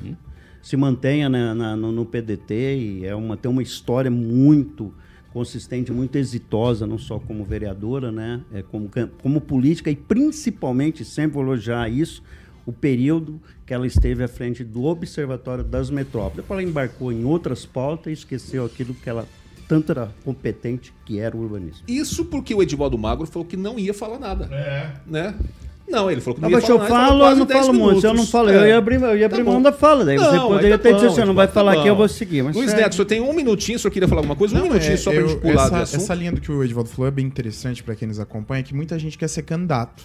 [0.62, 4.94] se mantenha na, na, no, no, PDT e é uma, tem uma história muito
[5.34, 8.88] consistente, muito exitosa, não só como vereadora, né, é como,
[9.20, 12.22] como política e principalmente, sempre vou elogiar isso,
[12.68, 16.46] o período que ela esteve à frente do Observatório das Metrópoles.
[16.50, 19.28] Ela embarcou em outras pautas e esqueceu aquilo que ela
[19.68, 21.84] tanto era competente que era o urbanismo.
[21.88, 24.46] Isso porque o Edivaldo Magro falou que não ia falar nada.
[24.52, 24.92] É.
[25.06, 25.36] Né?
[25.88, 26.86] Não, ele falou que não, não ia falar nada.
[26.86, 28.08] Eu falo, eu não falo muito.
[28.08, 28.56] Eu não falo, é.
[28.56, 30.06] eu ia abrir, eu ia abrir tá mão da fala.
[30.06, 32.08] Daí não, você poderia tá ter dito assim, não vai tá falar aqui, eu vou
[32.08, 32.42] seguir.
[32.42, 32.78] Mas Luiz é...
[32.78, 34.98] Neto, você tem um minutinho, se eu queria falar alguma coisa, um não, minutinho é,
[34.98, 37.26] só pra eu, gente pular essa, essa linha do que o Edivaldo falou é bem
[37.26, 40.04] interessante para quem nos acompanha, que muita gente quer ser candidato.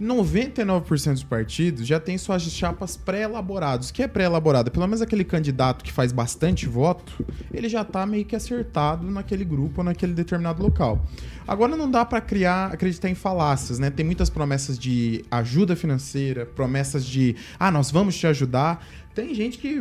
[0.00, 3.90] 99% dos partidos já tem suas chapas pré-elaboradas.
[3.90, 4.70] O que é pré-elaborada?
[4.70, 9.44] Pelo menos aquele candidato que faz bastante voto, ele já está meio que acertado naquele
[9.44, 11.04] grupo ou naquele determinado local.
[11.46, 13.90] Agora não dá para criar, acreditar em falácias, né?
[13.90, 18.84] Tem muitas promessas de ajuda financeira, promessas de, ah, nós vamos te ajudar.
[19.14, 19.78] Tem gente que,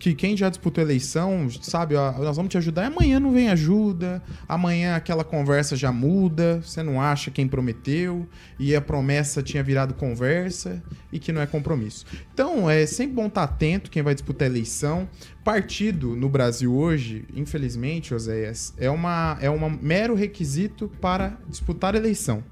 [0.00, 4.20] que quem já disputou eleição, sabe, ó, nós vamos te ajudar, amanhã não vem ajuda,
[4.48, 8.26] amanhã aquela conversa já muda, você não acha quem prometeu,
[8.58, 12.04] e a promessa tinha virado conversa e que não é compromisso.
[12.32, 15.08] Então, é sempre bom estar atento quem vai disputar eleição.
[15.44, 22.42] Partido no Brasil hoje, infelizmente, Oséias, é, uma, é um mero requisito para disputar eleição.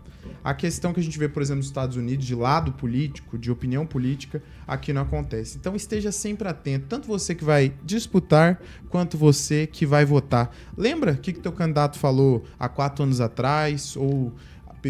[0.44, 3.50] A questão que a gente vê, por exemplo, nos Estados Unidos, de lado político, de
[3.50, 5.56] opinião política, aqui não acontece.
[5.56, 10.54] Então esteja sempre atento, tanto você que vai disputar, quanto você que vai votar.
[10.76, 14.32] Lembra o que, que teu candidato falou há quatro anos atrás, ou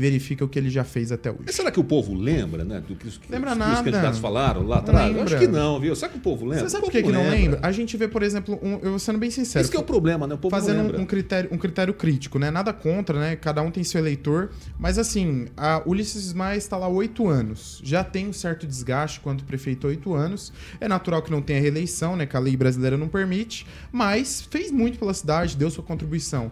[0.00, 1.42] verifica o que ele já fez até hoje.
[1.46, 2.80] Mas será que o povo lembra, né?
[2.80, 3.74] Do que os, lembra que, nada.
[3.74, 5.14] os candidatos falaram lá atrás?
[5.14, 5.94] Eu acho que não, viu?
[5.94, 6.64] Será que o povo lembra?
[6.64, 7.60] Você sabe por que, que não lembra?
[7.62, 9.62] A gente vê, por exemplo, um, eu sendo bem sincero.
[9.62, 10.34] Esse que é o problema, né?
[10.34, 12.50] O povo fazendo um, um, critério, um critério crítico, né?
[12.50, 13.36] Nada contra, né?
[13.36, 14.50] Cada um tem seu eleitor.
[14.78, 17.80] Mas assim, a Ulisses Maia está lá oito anos.
[17.84, 20.52] Já tem um certo desgaste quanto prefeito oito anos.
[20.80, 22.24] É natural que não tenha reeleição, né?
[22.24, 23.66] Que a lei brasileira não permite.
[23.90, 26.50] Mas fez muito pela cidade, deu sua contribuição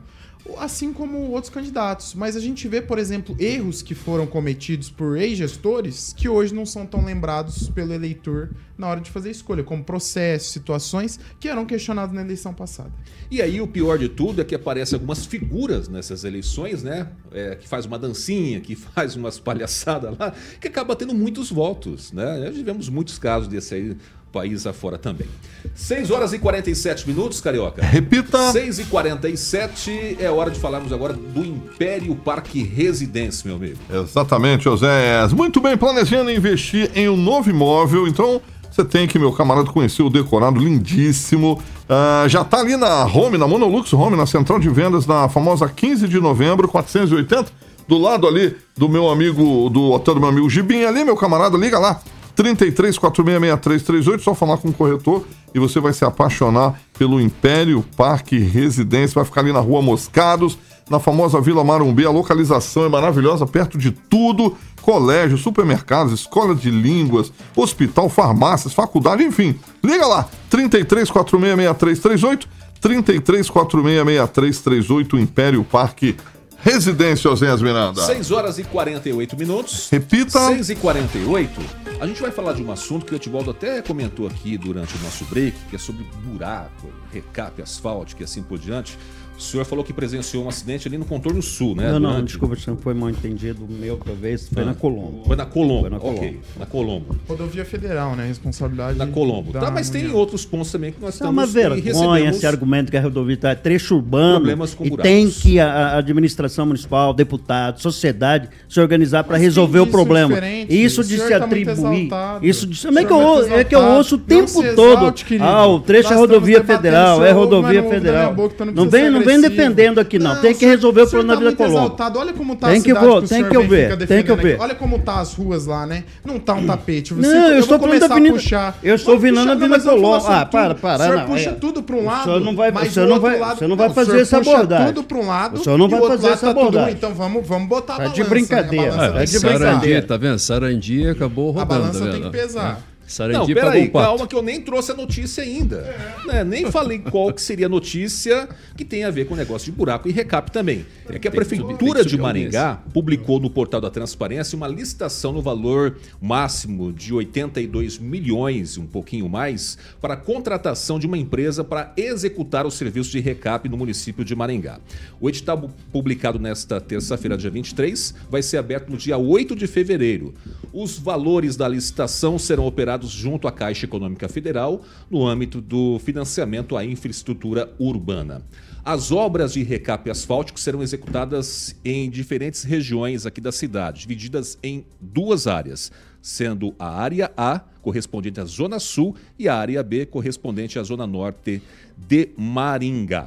[0.58, 2.14] assim como outros candidatos.
[2.14, 6.66] Mas a gente vê, por exemplo, erros que foram cometidos por ex-gestores que hoje não
[6.66, 11.66] são tão lembrados pelo eleitor na hora de fazer escolha, como processos, situações que eram
[11.66, 12.90] questionados na eleição passada.
[13.30, 17.08] E aí o pior de tudo é que aparecem algumas figuras nessas eleições, né?
[17.30, 22.10] É, que faz uma dancinha, que faz umas palhaçadas lá, que acaba tendo muitos votos,
[22.12, 22.40] né?
[22.46, 23.96] Já tivemos muitos casos desse aí
[24.32, 25.26] país afora também.
[25.74, 27.82] 6 horas e 47 minutos, Carioca.
[27.82, 28.52] Repita.
[28.52, 33.78] 6 e 47 é hora de falarmos agora do Império Parque Residência, meu amigo.
[33.90, 35.26] Exatamente, José.
[35.28, 40.02] Muito bem, planejando investir em um novo imóvel, então você tem que, meu camarada, conhecer
[40.02, 41.60] o decorado lindíssimo.
[41.88, 45.68] Uh, já está ali na Home, na Monolux Home, na central de vendas, na famosa
[45.68, 47.50] 15 de novembro, 480,
[47.88, 51.58] do lado ali do meu amigo, do hotel do meu amigo Gibim, ali, meu camarada,
[51.58, 52.00] liga lá.
[52.40, 58.38] 33 466338, só falar com o corretor e você vai se apaixonar pelo Império Parque
[58.38, 59.16] Residência.
[59.16, 60.56] Vai ficar ali na rua Moscados,
[60.88, 62.06] na famosa Vila Marumbi.
[62.06, 69.22] A localização é maravilhosa, perto de tudo: colégio, supermercados, escola de línguas, hospital, farmácias, faculdade,
[69.22, 69.54] enfim.
[69.84, 72.48] Liga lá: 33 466338,
[72.80, 76.16] 33 466338, Império Parque
[76.62, 78.00] Residência Oséias Miranda.
[78.00, 79.88] 6 horas e 48 minutos.
[79.90, 80.38] Repita.
[80.38, 81.89] 6 e 48.
[82.00, 84.98] A gente vai falar de um assunto que o Etibaldo até comentou aqui durante o
[85.00, 88.98] nosso break, que é sobre buraco, recap asfáltico e assim por diante.
[89.40, 91.90] O senhor falou que presenciou um acidente ali no contorno sul, né?
[91.92, 92.26] Não, não, Durante...
[92.26, 93.64] desculpa, não foi mal entendido.
[93.64, 94.66] O meu, talvez, foi ah.
[94.66, 95.22] na Colombo.
[95.26, 95.80] Foi na Colombo.
[95.80, 96.18] Foi na Colombo.
[96.18, 97.16] Ok, na Colombo.
[97.26, 98.26] Rodovia Federal, né?
[98.26, 98.98] Responsabilidade.
[98.98, 99.52] Na Colombo.
[99.52, 102.98] Tá, mas tem outros pontos também que nós Isso é uma vergonha esse argumento que
[102.98, 104.36] a rodovia está trecho urbano.
[104.36, 109.86] Problemas com e tem que a administração municipal, deputados, sociedade se organizar para resolver o
[109.86, 110.38] problema.
[110.68, 112.10] Isso de se tá atribuir.
[112.42, 115.14] Isso de, é, que eu, é que eu ouço o tempo todo.
[115.40, 118.36] Ah, o trecho é rodovia federal, é rodovia federal.
[118.74, 120.40] Não vem, não vem defendendo aqui, não.
[120.40, 121.96] Tem que resolver o problema da Vida Colombo.
[122.16, 124.58] Olha como tá tem que vou, tem que eu ver, tem que eu ver.
[124.58, 126.04] Olha como tá as ruas lá, né?
[126.24, 127.12] Não tá um tapete.
[127.12, 128.34] Você, não, eu, eu estou da Avenida.
[128.34, 128.78] Puxar.
[128.82, 130.26] Eu estou vinando a Avenida Colombo.
[130.26, 131.04] Ah, para, para.
[131.04, 132.20] O senhor puxa tudo para um lado.
[132.20, 134.86] O senhor não vai, o senhor não vai, o senhor não vai fazer essa abordagem.
[134.86, 135.60] tudo para um lado.
[135.60, 136.92] O senhor não vai fazer essa tá abordagem.
[136.92, 138.16] Então vamos, vamos botar a balança.
[138.16, 138.94] Tá de brincadeira.
[139.16, 140.02] É de brincadeira.
[140.02, 140.38] Tá vendo?
[140.38, 141.62] Sarandia acabou roubando.
[141.62, 142.89] A balança tá tem que pesar.
[143.10, 145.78] Sarandia não, peraí, calma que eu nem trouxe a notícia ainda.
[145.78, 146.26] É.
[146.26, 146.44] Né?
[146.44, 149.76] Nem falei qual que seria a notícia que tem a ver com o negócio de
[149.76, 150.86] buraco e recap também.
[151.08, 155.96] É que a Prefeitura de Maringá publicou no portal da Transparência uma licitação no valor
[156.20, 162.64] máximo de 82 milhões, um pouquinho mais, para a contratação de uma empresa para executar
[162.64, 164.78] o serviço de recap no município de Maringá.
[165.20, 170.32] O edital publicado nesta terça-feira, dia 23, vai ser aberto no dia 8 de fevereiro.
[170.72, 176.76] Os valores da licitação serão operados junto à Caixa Econômica Federal no âmbito do financiamento
[176.76, 178.42] à infraestrutura urbana.
[178.84, 184.86] As obras de recap asfáltico serão executadas em diferentes regiões aqui da cidade, divididas em
[185.00, 185.92] duas áreas,
[186.22, 191.06] sendo a área A correspondente à Zona Sul e a área B correspondente à Zona
[191.06, 191.62] Norte
[191.96, 193.26] de Maringá.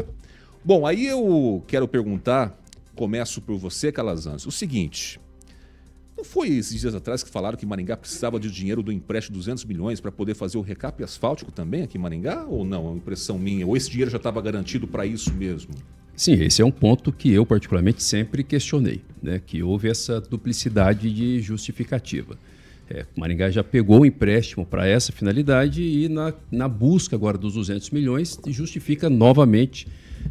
[0.65, 2.57] Bom, aí eu quero perguntar,
[2.95, 5.19] começo por você, Calazans, o seguinte:
[6.23, 9.39] não foi esses dias atrás que falaram que Maringá precisava de dinheiro do empréstimo de
[9.39, 12.45] 200 milhões para poder fazer o recap asfáltico também aqui em Maringá?
[12.47, 12.85] Ou não?
[12.85, 13.67] É uma impressão minha?
[13.67, 15.73] Ou esse dinheiro já estava garantido para isso mesmo?
[16.15, 19.41] Sim, esse é um ponto que eu particularmente sempre questionei, né?
[19.45, 22.37] que houve essa duplicidade de justificativa.
[22.89, 27.55] É, Maringá já pegou o empréstimo para essa finalidade e na, na busca agora dos
[27.55, 29.87] 200 milhões justifica novamente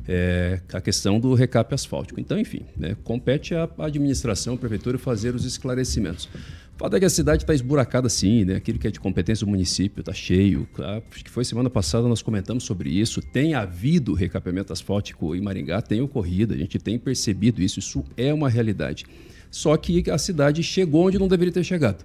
[0.07, 2.21] é, a questão do recap asfáltico.
[2.21, 6.29] Então, enfim, né, compete à administração, à prefeitura fazer os esclarecimentos.
[6.75, 8.57] O fato é que a cidade está esburacada sim, né?
[8.57, 10.67] aquilo que é de competência do município está cheio.
[11.13, 13.21] Acho que foi semana passada nós comentamos sobre isso.
[13.21, 18.33] Tem havido recapeamento asfáltico em Maringá, tem ocorrido, a gente tem percebido isso, isso é
[18.33, 19.05] uma realidade.
[19.51, 22.03] Só que a cidade chegou onde não deveria ter chegado.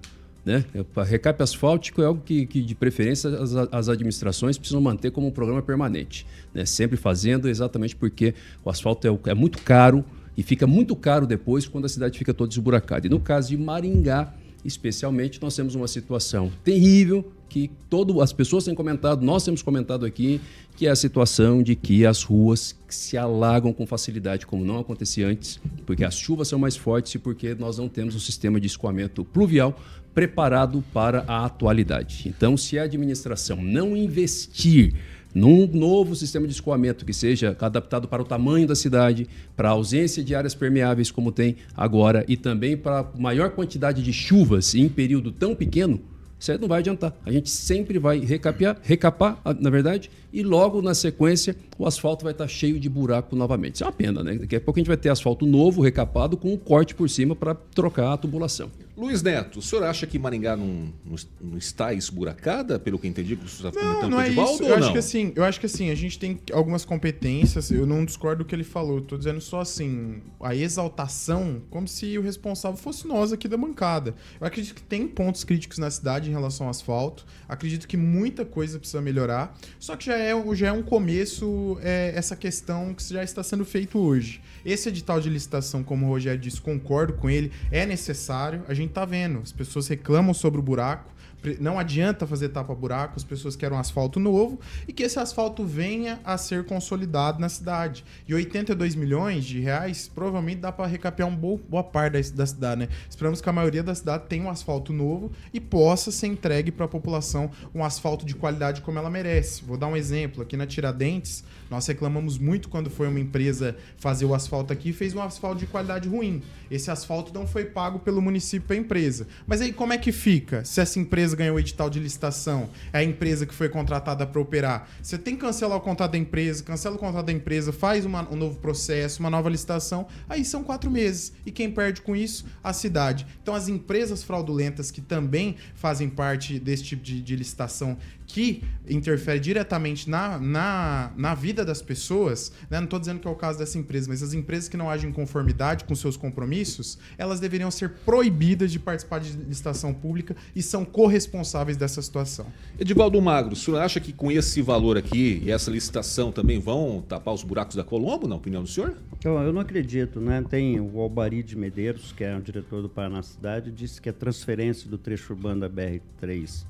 [0.48, 0.64] Né?
[1.04, 5.30] Recap asfáltico é algo que, que de preferência, as, as, administrações precisam manter como um
[5.30, 6.26] programa permanente.
[6.54, 6.64] Né?
[6.64, 8.32] Sempre fazendo, exatamente porque
[8.64, 10.02] o asfalto é, é, muito caro
[10.34, 13.06] e fica muito caro depois quando a cidade fica toda esburacada.
[13.06, 14.32] E no caso de Maringá,
[14.64, 20.04] especialmente, nós temos uma situação terrível que todo, as pessoas têm comentado, nós temos comentado
[20.04, 20.40] aqui,
[20.76, 25.26] que é a situação de que as ruas se alagam com facilidade, como não acontecia
[25.26, 28.66] antes, porque as chuvas são mais fortes e porque nós não temos um sistema de
[28.66, 29.78] escoamento pluvial
[30.14, 32.28] preparado para a atualidade.
[32.28, 34.94] Então, se a administração não investir
[35.34, 39.72] num novo sistema de escoamento que seja adaptado para o tamanho da cidade, para a
[39.72, 44.74] ausência de áreas permeáveis como tem agora e também para a maior quantidade de chuvas
[44.74, 46.00] em período tão pequeno,
[46.38, 47.14] isso não vai adiantar.
[47.26, 52.32] A gente sempre vai recapear, recapar, na verdade, e logo na sequência o asfalto vai
[52.32, 53.76] estar cheio de buraco novamente.
[53.76, 54.34] Isso é uma pena, né?
[54.34, 57.36] Daqui a pouco a gente vai ter asfalto novo, recapado, com um corte por cima
[57.36, 58.70] para trocar a tubulação.
[58.98, 63.36] Luiz Neto, o senhor acha que Maringá não, não, não está esburacada, pelo que entendi
[63.36, 64.64] que o senhor está comentando não, não é isso.
[64.64, 68.04] Eu acho, que assim, eu acho que assim, a gente tem algumas competências, eu não
[68.04, 72.76] discordo do que ele falou, estou dizendo só assim, a exaltação, como se o responsável
[72.76, 74.16] fosse nós aqui da bancada.
[74.40, 78.44] Eu acredito que tem pontos críticos na cidade em relação ao asfalto, acredito que muita
[78.44, 83.02] coisa precisa melhorar, só que já é, já é um começo é, essa questão que
[83.12, 84.40] já está sendo feito hoje.
[84.64, 88.88] Esse edital de licitação, como o Rogério disse, concordo com ele, é necessário, a gente
[88.88, 89.40] gente tá vendo.
[89.40, 91.12] As pessoas reclamam sobre o buraco.
[91.60, 96.20] Não adianta fazer tapa-buraco, as pessoas querem um asfalto novo e que esse asfalto venha
[96.24, 98.04] a ser consolidado na cidade.
[98.26, 102.46] E 82 milhões de reais provavelmente dá para recapear uma boa, boa parte da, da,
[102.46, 102.88] cidade, né?
[103.08, 106.86] Esperamos que a maioria da cidade tenha um asfalto novo e possa ser entregue para
[106.86, 109.62] a população um asfalto de qualidade como ela merece.
[109.64, 110.42] Vou dar um exemplo.
[110.42, 114.92] Aqui na Tiradentes, nós reclamamos muito quando foi uma empresa fazer o asfalto aqui e
[114.92, 116.42] fez um asfalto de qualidade ruim.
[116.70, 119.26] Esse asfalto não foi pago pelo município para a empresa.
[119.46, 122.70] Mas aí como é que fica se essa empresa empresa ganhou o edital de licitação,
[122.92, 124.88] é a empresa que foi contratada para operar.
[125.02, 128.28] Você tem que cancelar o contrato da empresa, cancela o contrato da empresa, faz uma,
[128.30, 131.32] um novo processo, uma nova licitação, aí são quatro meses.
[131.44, 132.46] E quem perde com isso?
[132.62, 133.26] A cidade.
[133.42, 137.96] Então as empresas fraudulentas que também fazem parte desse tipo de, de licitação
[138.28, 142.78] que interfere diretamente na, na, na vida das pessoas, né?
[142.78, 145.10] não estou dizendo que é o caso dessa empresa, mas as empresas que não agem
[145.10, 150.62] em conformidade com seus compromissos, elas deveriam ser proibidas de participar de licitação pública e
[150.62, 152.46] são corresponsáveis dessa situação.
[152.78, 157.02] Edivaldo Magro, o senhor acha que com esse valor aqui e essa licitação também vão
[157.08, 158.94] tapar os buracos da Colombo, na opinião do senhor?
[159.24, 160.44] Eu, eu não acredito, né?
[160.48, 164.12] Tem o Albari de Medeiros, que é o diretor do Paraná Cidade, disse que a
[164.12, 166.67] transferência do trecho urbano da BR-3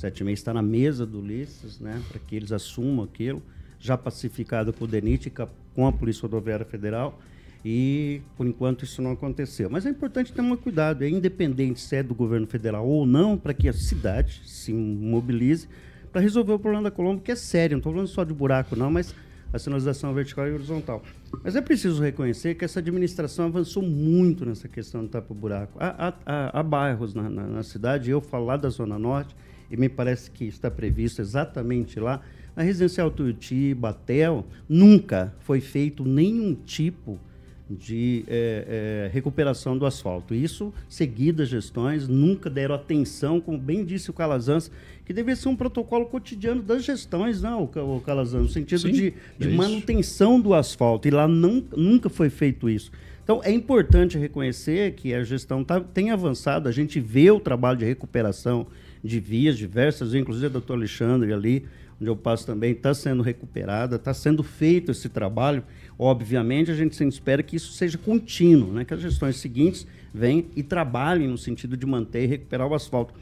[0.00, 3.42] 76 está na mesa do Ulisses, né, para que eles assumam aquilo,
[3.78, 5.32] já pacificado com o DENIT,
[5.74, 7.20] com a Polícia Rodoviária Federal,
[7.64, 9.68] e por enquanto isso não aconteceu.
[9.68, 13.36] Mas é importante ter um cuidado, é independente se é do governo federal ou não,
[13.36, 15.68] para que a cidade se mobilize
[16.10, 18.74] para resolver o problema da Colômbia, que é sério, não estou falando só de buraco
[18.74, 19.14] não, mas
[19.52, 21.02] a sinalização vertical e horizontal.
[21.42, 25.76] Mas é preciso reconhecer que essa administração avançou muito nessa questão do tapa-buraco.
[25.78, 29.34] Há, há, há, bairros na, na, na cidade, eu falo lá da Zona Norte,
[29.70, 32.20] e me parece que está previsto exatamente lá.
[32.56, 37.18] Na residencial Tuiuti, Batel, nunca foi feito nenhum tipo
[37.70, 40.34] de é, é, recuperação do asfalto.
[40.34, 44.70] Isso, seguidas gestões, nunca deram atenção, como bem disse o Calazans,
[45.04, 49.14] que deveria ser um protocolo cotidiano das gestões, não, o Calazans, no sentido Sim, de,
[49.38, 51.06] de é manutenção do asfalto.
[51.06, 52.90] E lá não, nunca foi feito isso.
[53.22, 57.78] Então, é importante reconhecer que a gestão tá, tem avançado, a gente vê o trabalho
[57.78, 58.66] de recuperação
[59.02, 61.64] de vias diversas, inclusive a doutor Alexandre ali,
[62.00, 65.62] onde eu passo também, está sendo recuperada, está sendo feito esse trabalho.
[65.98, 68.84] Obviamente, a gente sempre espera que isso seja contínuo, né?
[68.84, 73.14] que as gestões seguintes venham e trabalhem no sentido de manter e recuperar o asfalto.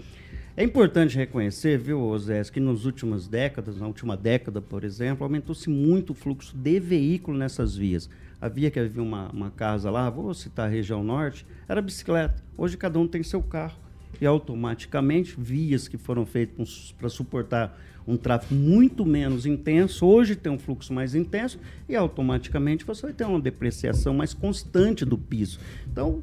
[0.57, 5.69] É importante reconhecer, viu, Osés, que nas últimas décadas, na última década, por exemplo, aumentou-se
[5.71, 8.11] muito o fluxo de veículo nessas vias.
[8.41, 12.43] Havia que havia uma, uma casa lá, vou citar a região norte, era bicicleta.
[12.57, 13.77] Hoje cada um tem seu carro
[14.21, 20.51] e automaticamente vias que foram feitas para suportar um tráfego muito menos intenso, hoje tem
[20.51, 25.61] um fluxo mais intenso e automaticamente você vai ter uma depreciação mais constante do piso.
[25.93, 26.23] Então,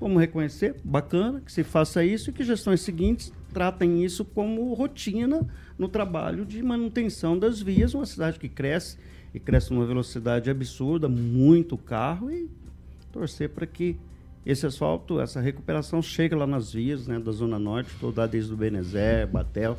[0.00, 5.44] vamos reconhecer, bacana que se faça isso e que gestões seguintes tratem isso como rotina
[5.76, 8.96] no trabalho de manutenção das vias, uma cidade que cresce
[9.34, 12.48] e cresce numa velocidade absurda, muito carro e
[13.12, 13.96] torcer para que
[14.48, 18.56] esse asfalto, essa recuperação chega lá nas vias né, da Zona Norte, toda desde o
[18.56, 19.78] Benezé, Batel,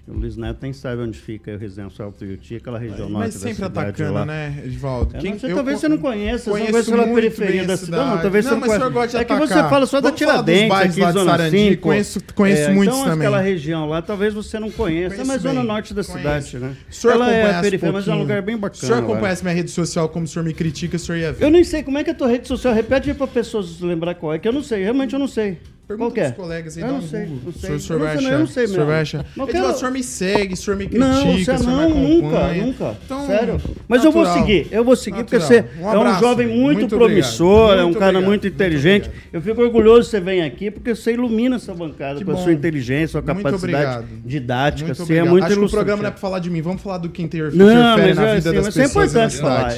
[0.00, 3.12] Acho que o Luiz Neto nem sabe onde fica o residencial Tuiuti, aquela região mas
[3.12, 4.24] norte Mas sempre atacando, lá.
[4.24, 5.16] né, Edvaldo?
[5.16, 8.10] É, Quem, você, eu, talvez você não conheça, você não conhece pela periferia da cidade.
[8.10, 8.90] Não, talvez não, você não mas conheça.
[8.90, 9.40] Gosta de é atacar.
[9.40, 11.82] que você fala só Vamos da Tiradentes, aqui em Zona 5.
[11.82, 13.26] Conheço, conheço é, muitos então, também.
[13.26, 15.52] aquela região lá, talvez você não conheça, conheço mas bem.
[15.52, 16.76] Zona Norte da cidade, né?
[16.90, 18.82] O senhor Ela é periferia, mas é um lugar bem bacana.
[18.82, 21.44] O senhor acompanhasse minha rede social como o senhor me critica, o senhor ia ver.
[21.44, 22.72] Eu nem sei como é que é a tua rede social.
[22.72, 25.58] Repete aí para pessoas lembrar qual é, que eu não sei, realmente eu não sei.
[25.90, 26.40] Pergunta Qual pros é?
[26.40, 27.40] colegas aí, eu dá não sei, Google.
[27.46, 27.74] Não sei.
[27.74, 28.32] O senhor, vai achar.
[28.32, 28.86] Eu não sei mesmo.
[28.86, 29.24] Vai achar.
[29.24, 29.70] Quero...
[29.70, 32.54] o senhor me segue, o senhor me critica, não, você o senhor não, me nunca,
[32.54, 32.96] nunca.
[33.04, 33.60] Então, Sério.
[33.88, 34.04] Mas natural.
[34.04, 35.40] eu vou seguir, eu vou seguir natural.
[35.40, 38.24] porque você um é um jovem muito, muito promissor, é um cara obrigado.
[38.24, 39.08] muito inteligente.
[39.08, 42.34] Muito eu fico orgulhoso que você vem aqui porque você ilumina essa bancada que com
[42.34, 42.38] bom.
[42.38, 44.86] a sua inteligência, sua capacidade didática.
[44.86, 46.82] Muito você é muito Acho que o programa não é para falar de mim, vamos
[46.82, 48.68] falar do que interfere na vida é assim, das pessoas.
[48.68, 49.72] Isso é importante falar.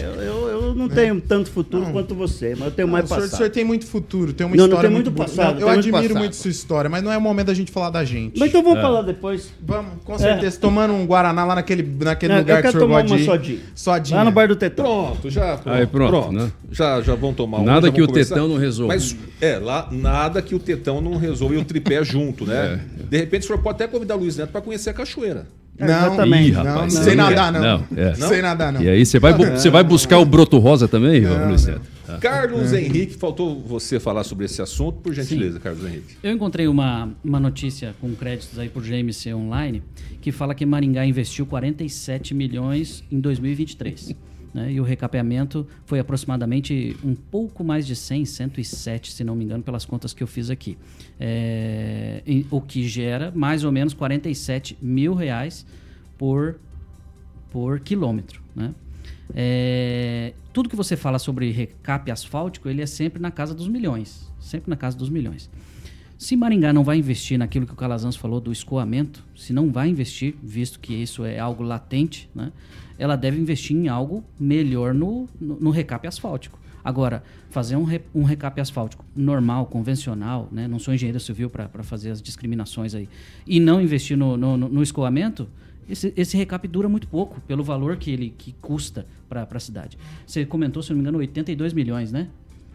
[0.73, 3.33] Eu não tenho tanto futuro quanto você, mas eu tenho mais passado.
[3.33, 5.61] O senhor tem muito futuro, tem uma história muito passado.
[5.61, 8.39] Eu admiro muito sua história, mas não é o momento da gente falar da gente.
[8.39, 8.83] Mas então vamos é.
[8.83, 9.53] falar depois.
[9.61, 10.57] Vamos, com certeza.
[10.57, 10.61] É.
[10.61, 13.61] Tomando um Guaraná lá naquele, naquele lugar que o senhor tomar uma sodinha.
[13.75, 14.18] sodinha.
[14.18, 14.85] Lá no bar do Tetão.
[14.85, 15.57] Pronto, já.
[15.59, 16.33] Pronto, Aí, pronto, pronto.
[16.33, 16.53] Né?
[16.70, 17.64] Já, já vão tomar um.
[17.64, 18.35] Nada que o conversar.
[18.35, 18.95] Tetão não resolva.
[18.95, 22.62] Mas, é, lá, nada que o Tetão não resolva e o tripé junto, né?
[23.03, 23.03] É.
[23.12, 25.47] De repente, o senhor pode até convidar o Luiz Neto para conhecer a cachoeira.
[25.79, 26.49] Não, também.
[26.49, 27.61] Ih, rapaz, não, não, sem nadar, não.
[27.61, 28.14] não, é.
[28.14, 28.83] Sem nadar, não.
[28.83, 31.81] E aí, você vai, você vai buscar o broto rosa também, Luiz Neto?
[32.07, 32.18] Tá.
[32.18, 32.83] Carlos é.
[32.83, 35.62] Henrique, faltou você falar sobre esse assunto, por gentileza, Sim.
[35.62, 36.16] Carlos Henrique.
[36.23, 39.83] Eu encontrei uma, uma notícia com créditos aí por GMC Online
[40.20, 44.14] que fala que Maringá investiu 47 milhões em 2023.
[44.53, 44.72] Né?
[44.72, 49.62] E o recapeamento foi aproximadamente um pouco mais de 100, 107, se não me engano,
[49.62, 50.76] pelas contas que eu fiz aqui.
[51.18, 55.64] É, o que gera mais ou menos 47 mil reais
[56.18, 56.59] por,
[57.50, 58.42] por quilômetro.
[58.55, 58.74] Né?
[59.34, 64.30] É, tudo que você fala sobre recape asfáltico, ele é sempre na casa dos milhões.
[64.38, 65.50] Sempre na casa dos milhões.
[66.18, 69.88] Se Maringá não vai investir naquilo que o Calazans falou do escoamento, se não vai
[69.88, 72.53] investir, visto que isso é algo latente, né,
[72.99, 76.59] ela deve investir em algo melhor no, no, no recape asfáltico.
[76.84, 80.66] Agora, fazer um, re, um recap asfáltico normal, convencional, né?
[80.66, 83.09] não sou engenheiro civil para fazer as discriminações aí,
[83.47, 85.49] e não investir no, no, no escoamento,
[85.88, 89.97] esse, esse recap dura muito pouco, pelo valor que ele que custa para a cidade.
[90.26, 92.28] Você comentou, se não me engano, 82 milhões, né?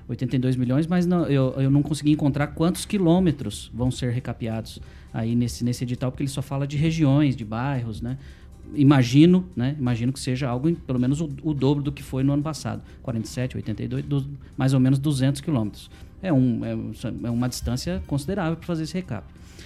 [0.07, 4.80] 82 milhões, mas não, eu, eu não consegui encontrar quantos quilômetros vão ser recapeados
[5.13, 8.18] aí nesse, nesse edital, porque ele só fala de regiões, de bairros, né?
[8.74, 9.76] Imagino, né?
[9.80, 12.82] Imagino que seja algo, pelo menos o, o dobro do que foi no ano passado.
[13.01, 14.26] 47, 82, do,
[14.57, 15.89] mais ou menos 200 quilômetros.
[16.22, 16.72] É, um, é,
[17.28, 19.26] é uma distância considerável para fazer esse recap.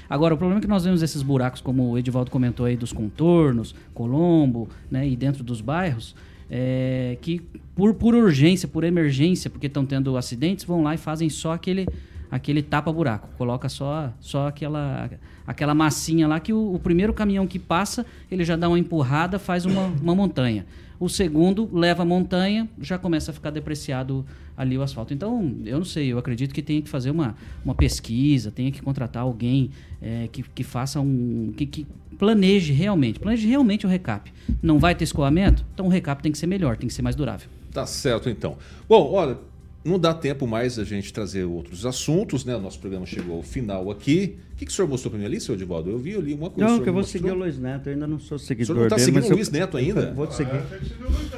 [0.10, 2.92] Agora, o problema é que nós vemos esses buracos, como o Edivaldo comentou aí, dos
[2.92, 6.16] contornos, Colombo, né, e dentro dos bairros,
[6.50, 7.42] é, que
[7.74, 11.86] por, por urgência, por emergência, porque estão tendo acidentes, vão lá e fazem só aquele
[12.32, 13.28] aquele tapa-buraco.
[13.38, 15.10] Coloca só, só aquela,
[15.46, 19.40] aquela massinha lá que o, o, primeiro caminhão que passa, ele já dá uma empurrada,
[19.40, 20.66] faz uma, uma montanha.
[21.00, 24.24] O segundo leva a montanha, já começa a ficar depreciado
[24.56, 25.14] ali o asfalto.
[25.14, 27.36] Então, eu não sei, eu acredito que tem que fazer uma,
[27.66, 29.72] uma pesquisa, tenha que contratar alguém
[30.02, 31.52] é, que, que faça um.
[31.58, 31.88] Que, que
[32.20, 34.32] planeje realmente, planeje realmente o recap.
[34.62, 35.66] Não vai ter escoamento?
[35.74, 37.50] Então o recap tem que ser melhor, tem que ser mais durável.
[37.72, 38.58] Tá certo, então.
[38.88, 39.40] Bom, olha,
[39.84, 42.56] não dá tempo mais a gente trazer outros assuntos, né?
[42.56, 44.38] O nosso programa chegou ao final aqui.
[44.62, 45.90] O que, que o senhor mostrou para mim ali, seu Edivaldo?
[45.90, 46.70] Eu vi ali uma coisa.
[46.70, 47.20] Não, que eu vou mostrou.
[47.20, 48.64] seguir o Luiz Neto, eu ainda não sou seguidor.
[48.64, 50.02] O senhor não está seguindo o Luiz Neto ainda?
[50.02, 50.62] Eu vou seguir.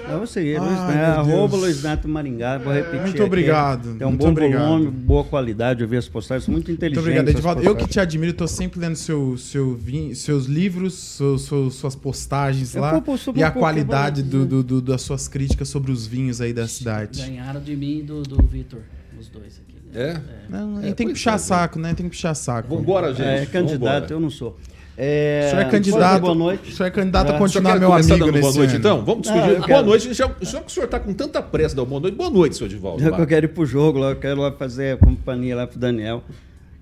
[0.09, 1.19] Eu vou seguir, Luiz Neto.
[1.19, 2.99] Arroba Luiz Neto Maringá, vou repetir.
[2.99, 3.21] Muito aqui.
[3.21, 3.95] obrigado.
[3.97, 4.67] É um bom obrigado.
[4.67, 7.01] volume, boa qualidade, eu vi as postagens, muito inteligentes.
[7.01, 7.63] Muito obrigado, Edivaldo.
[7.63, 9.79] Eu que te admiro, estou sempre lendo seu, seu,
[10.15, 13.01] seus livros, seus, suas postagens lá.
[13.35, 17.21] e a qualidade do, do, do, das suas críticas sobre os vinhos aí da cidade.
[17.21, 18.81] Ganharam de mim e do, do Vitor
[19.17, 19.72] os dois aqui.
[19.93, 20.21] Né?
[20.21, 20.21] É?
[20.49, 21.93] Não, é, tem que puxar é, saco, né?
[21.93, 22.75] Tem que puxar saco.
[22.75, 23.27] Vambora, gente.
[23.27, 24.13] É candidato, Vambora.
[24.13, 24.57] eu não sou.
[24.97, 26.21] É, o senhor é candidato.
[26.21, 26.71] Boa noite.
[26.71, 28.79] O senhor é candidato a continuar meu amigo nesse Boa noite, ano.
[28.79, 29.05] então.
[29.05, 29.49] Vamos despedir.
[29.49, 29.85] Ah, boa quero...
[29.85, 30.13] noite.
[30.13, 32.69] Já, já que o senhor está com tanta pressa da boa noite, boa noite, senhor
[32.69, 33.03] Divaldo.
[33.03, 35.79] Eu, eu quero ir pro jogo lá, eu quero lá fazer a companhia lá pro
[35.79, 36.23] Daniel.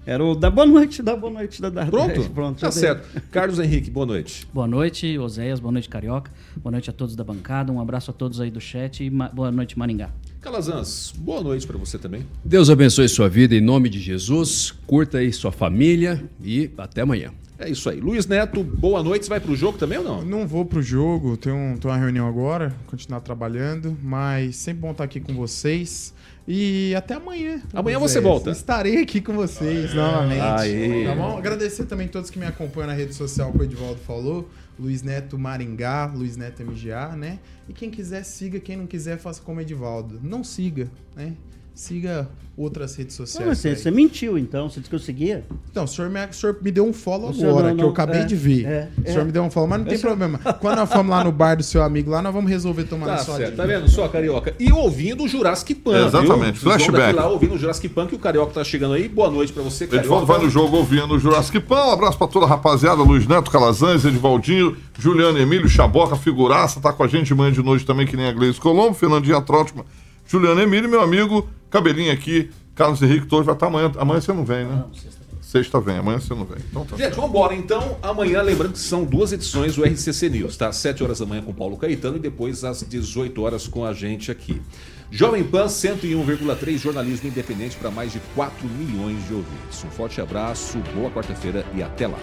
[0.06, 2.28] Era o da boa noite, da boa noite, da da Pronto?
[2.32, 3.22] Pronto, tá certo.
[3.30, 4.48] Carlos Henrique, boa noite.
[4.52, 6.32] Boa noite, Oséias, boa noite, Carioca.
[6.58, 9.52] Boa noite a todos da bancada, um abraço a todos aí do chat e boa
[9.52, 10.10] noite, Maringá.
[10.42, 12.26] Calazans, boa noite para você também.
[12.44, 14.74] Deus abençoe sua vida em nome de Jesus.
[14.88, 17.32] Curta aí sua família e até amanhã.
[17.60, 18.00] É isso aí.
[18.00, 19.26] Luiz Neto, boa noite.
[19.26, 20.26] Você vai pro jogo também ou não?
[20.26, 24.90] Não vou pro jogo, tenho, um, tenho uma reunião agora, continuar trabalhando, mas sempre bom
[24.90, 26.12] estar aqui com vocês.
[26.48, 27.62] E até amanhã.
[27.72, 28.50] Amanhã você volta.
[28.50, 30.42] Estarei aqui com vocês novamente.
[30.42, 31.06] Aê.
[31.06, 31.38] Tá bom?
[31.38, 34.50] Agradecer também a todos que me acompanham na rede social, que o Edvaldo falou.
[34.82, 37.40] Luiz Neto Maringá, Luiz Neto MGA, né?
[37.70, 38.60] E quem quiser, siga.
[38.60, 40.20] Quem não quiser, faça como Edivaldo.
[40.24, 41.36] Não siga, né?
[41.74, 43.48] Siga outras redes sociais.
[43.48, 44.70] Não, você, você, mentiu, então.
[44.70, 45.44] Você disse que eu seguia?
[45.74, 47.90] Não, o senhor me, o senhor me deu um follow o agora, não, que eu
[47.90, 48.66] acabei é, de ver.
[48.66, 49.24] É, o senhor é.
[49.26, 50.38] me deu um follow, mas não tem problema.
[50.60, 53.12] Quando nós formos lá no bar do seu amigo lá, nós vamos resolver tomar tá
[53.14, 54.54] na sua certo, Tá vendo só, Carioca?
[54.60, 56.72] E ouvindo o Jurassic Pan, Exatamente, viu?
[56.72, 57.16] flashback.
[57.16, 59.08] lá ouvindo o Jurassic Pan, que o Carioca tá chegando aí.
[59.08, 60.06] Boa noite pra você, Carioca.
[60.06, 61.86] Edvaldo vai no jogo ouvindo o Jurassic Pan.
[61.86, 63.02] Um abraço pra toda a rapaziada.
[63.02, 66.80] Luiz Neto, Calazans, Edvaldinho, Juliano Emílio, Chaboca, figuraça.
[66.80, 69.42] Tá com a gente de manhã de noite também, que nem a Gleice Colombo, Fernandinha
[69.42, 69.86] Trotman,
[70.28, 73.92] Juliano Emílio, meu amigo, cabelinho aqui, Carlos Henrique Torres vai estar amanhã.
[73.98, 74.84] Amanhã você não vem, né?
[74.86, 75.42] Não, sexta vem.
[75.42, 76.58] Sexta vem, amanhã você não vem.
[76.70, 76.98] Então tá.
[76.98, 77.98] Gente, vamos embora então.
[78.02, 80.68] Amanhã, lembrando que são duas edições do RCC News, tá?
[80.68, 83.94] Às 7 horas da manhã com Paulo Caetano e depois às 18 horas com a
[83.94, 84.62] gente aqui.
[85.10, 89.84] Jovem Pan 101,3 jornalismo independente para mais de 4 milhões de ouvintes.
[89.84, 92.20] Um forte abraço, boa quarta-feira e até lá.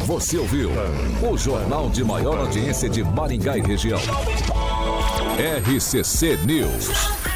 [0.00, 0.70] Você ouviu
[1.28, 3.98] o jornal de maior audiência de Maringá e região.
[5.38, 7.35] RCC News.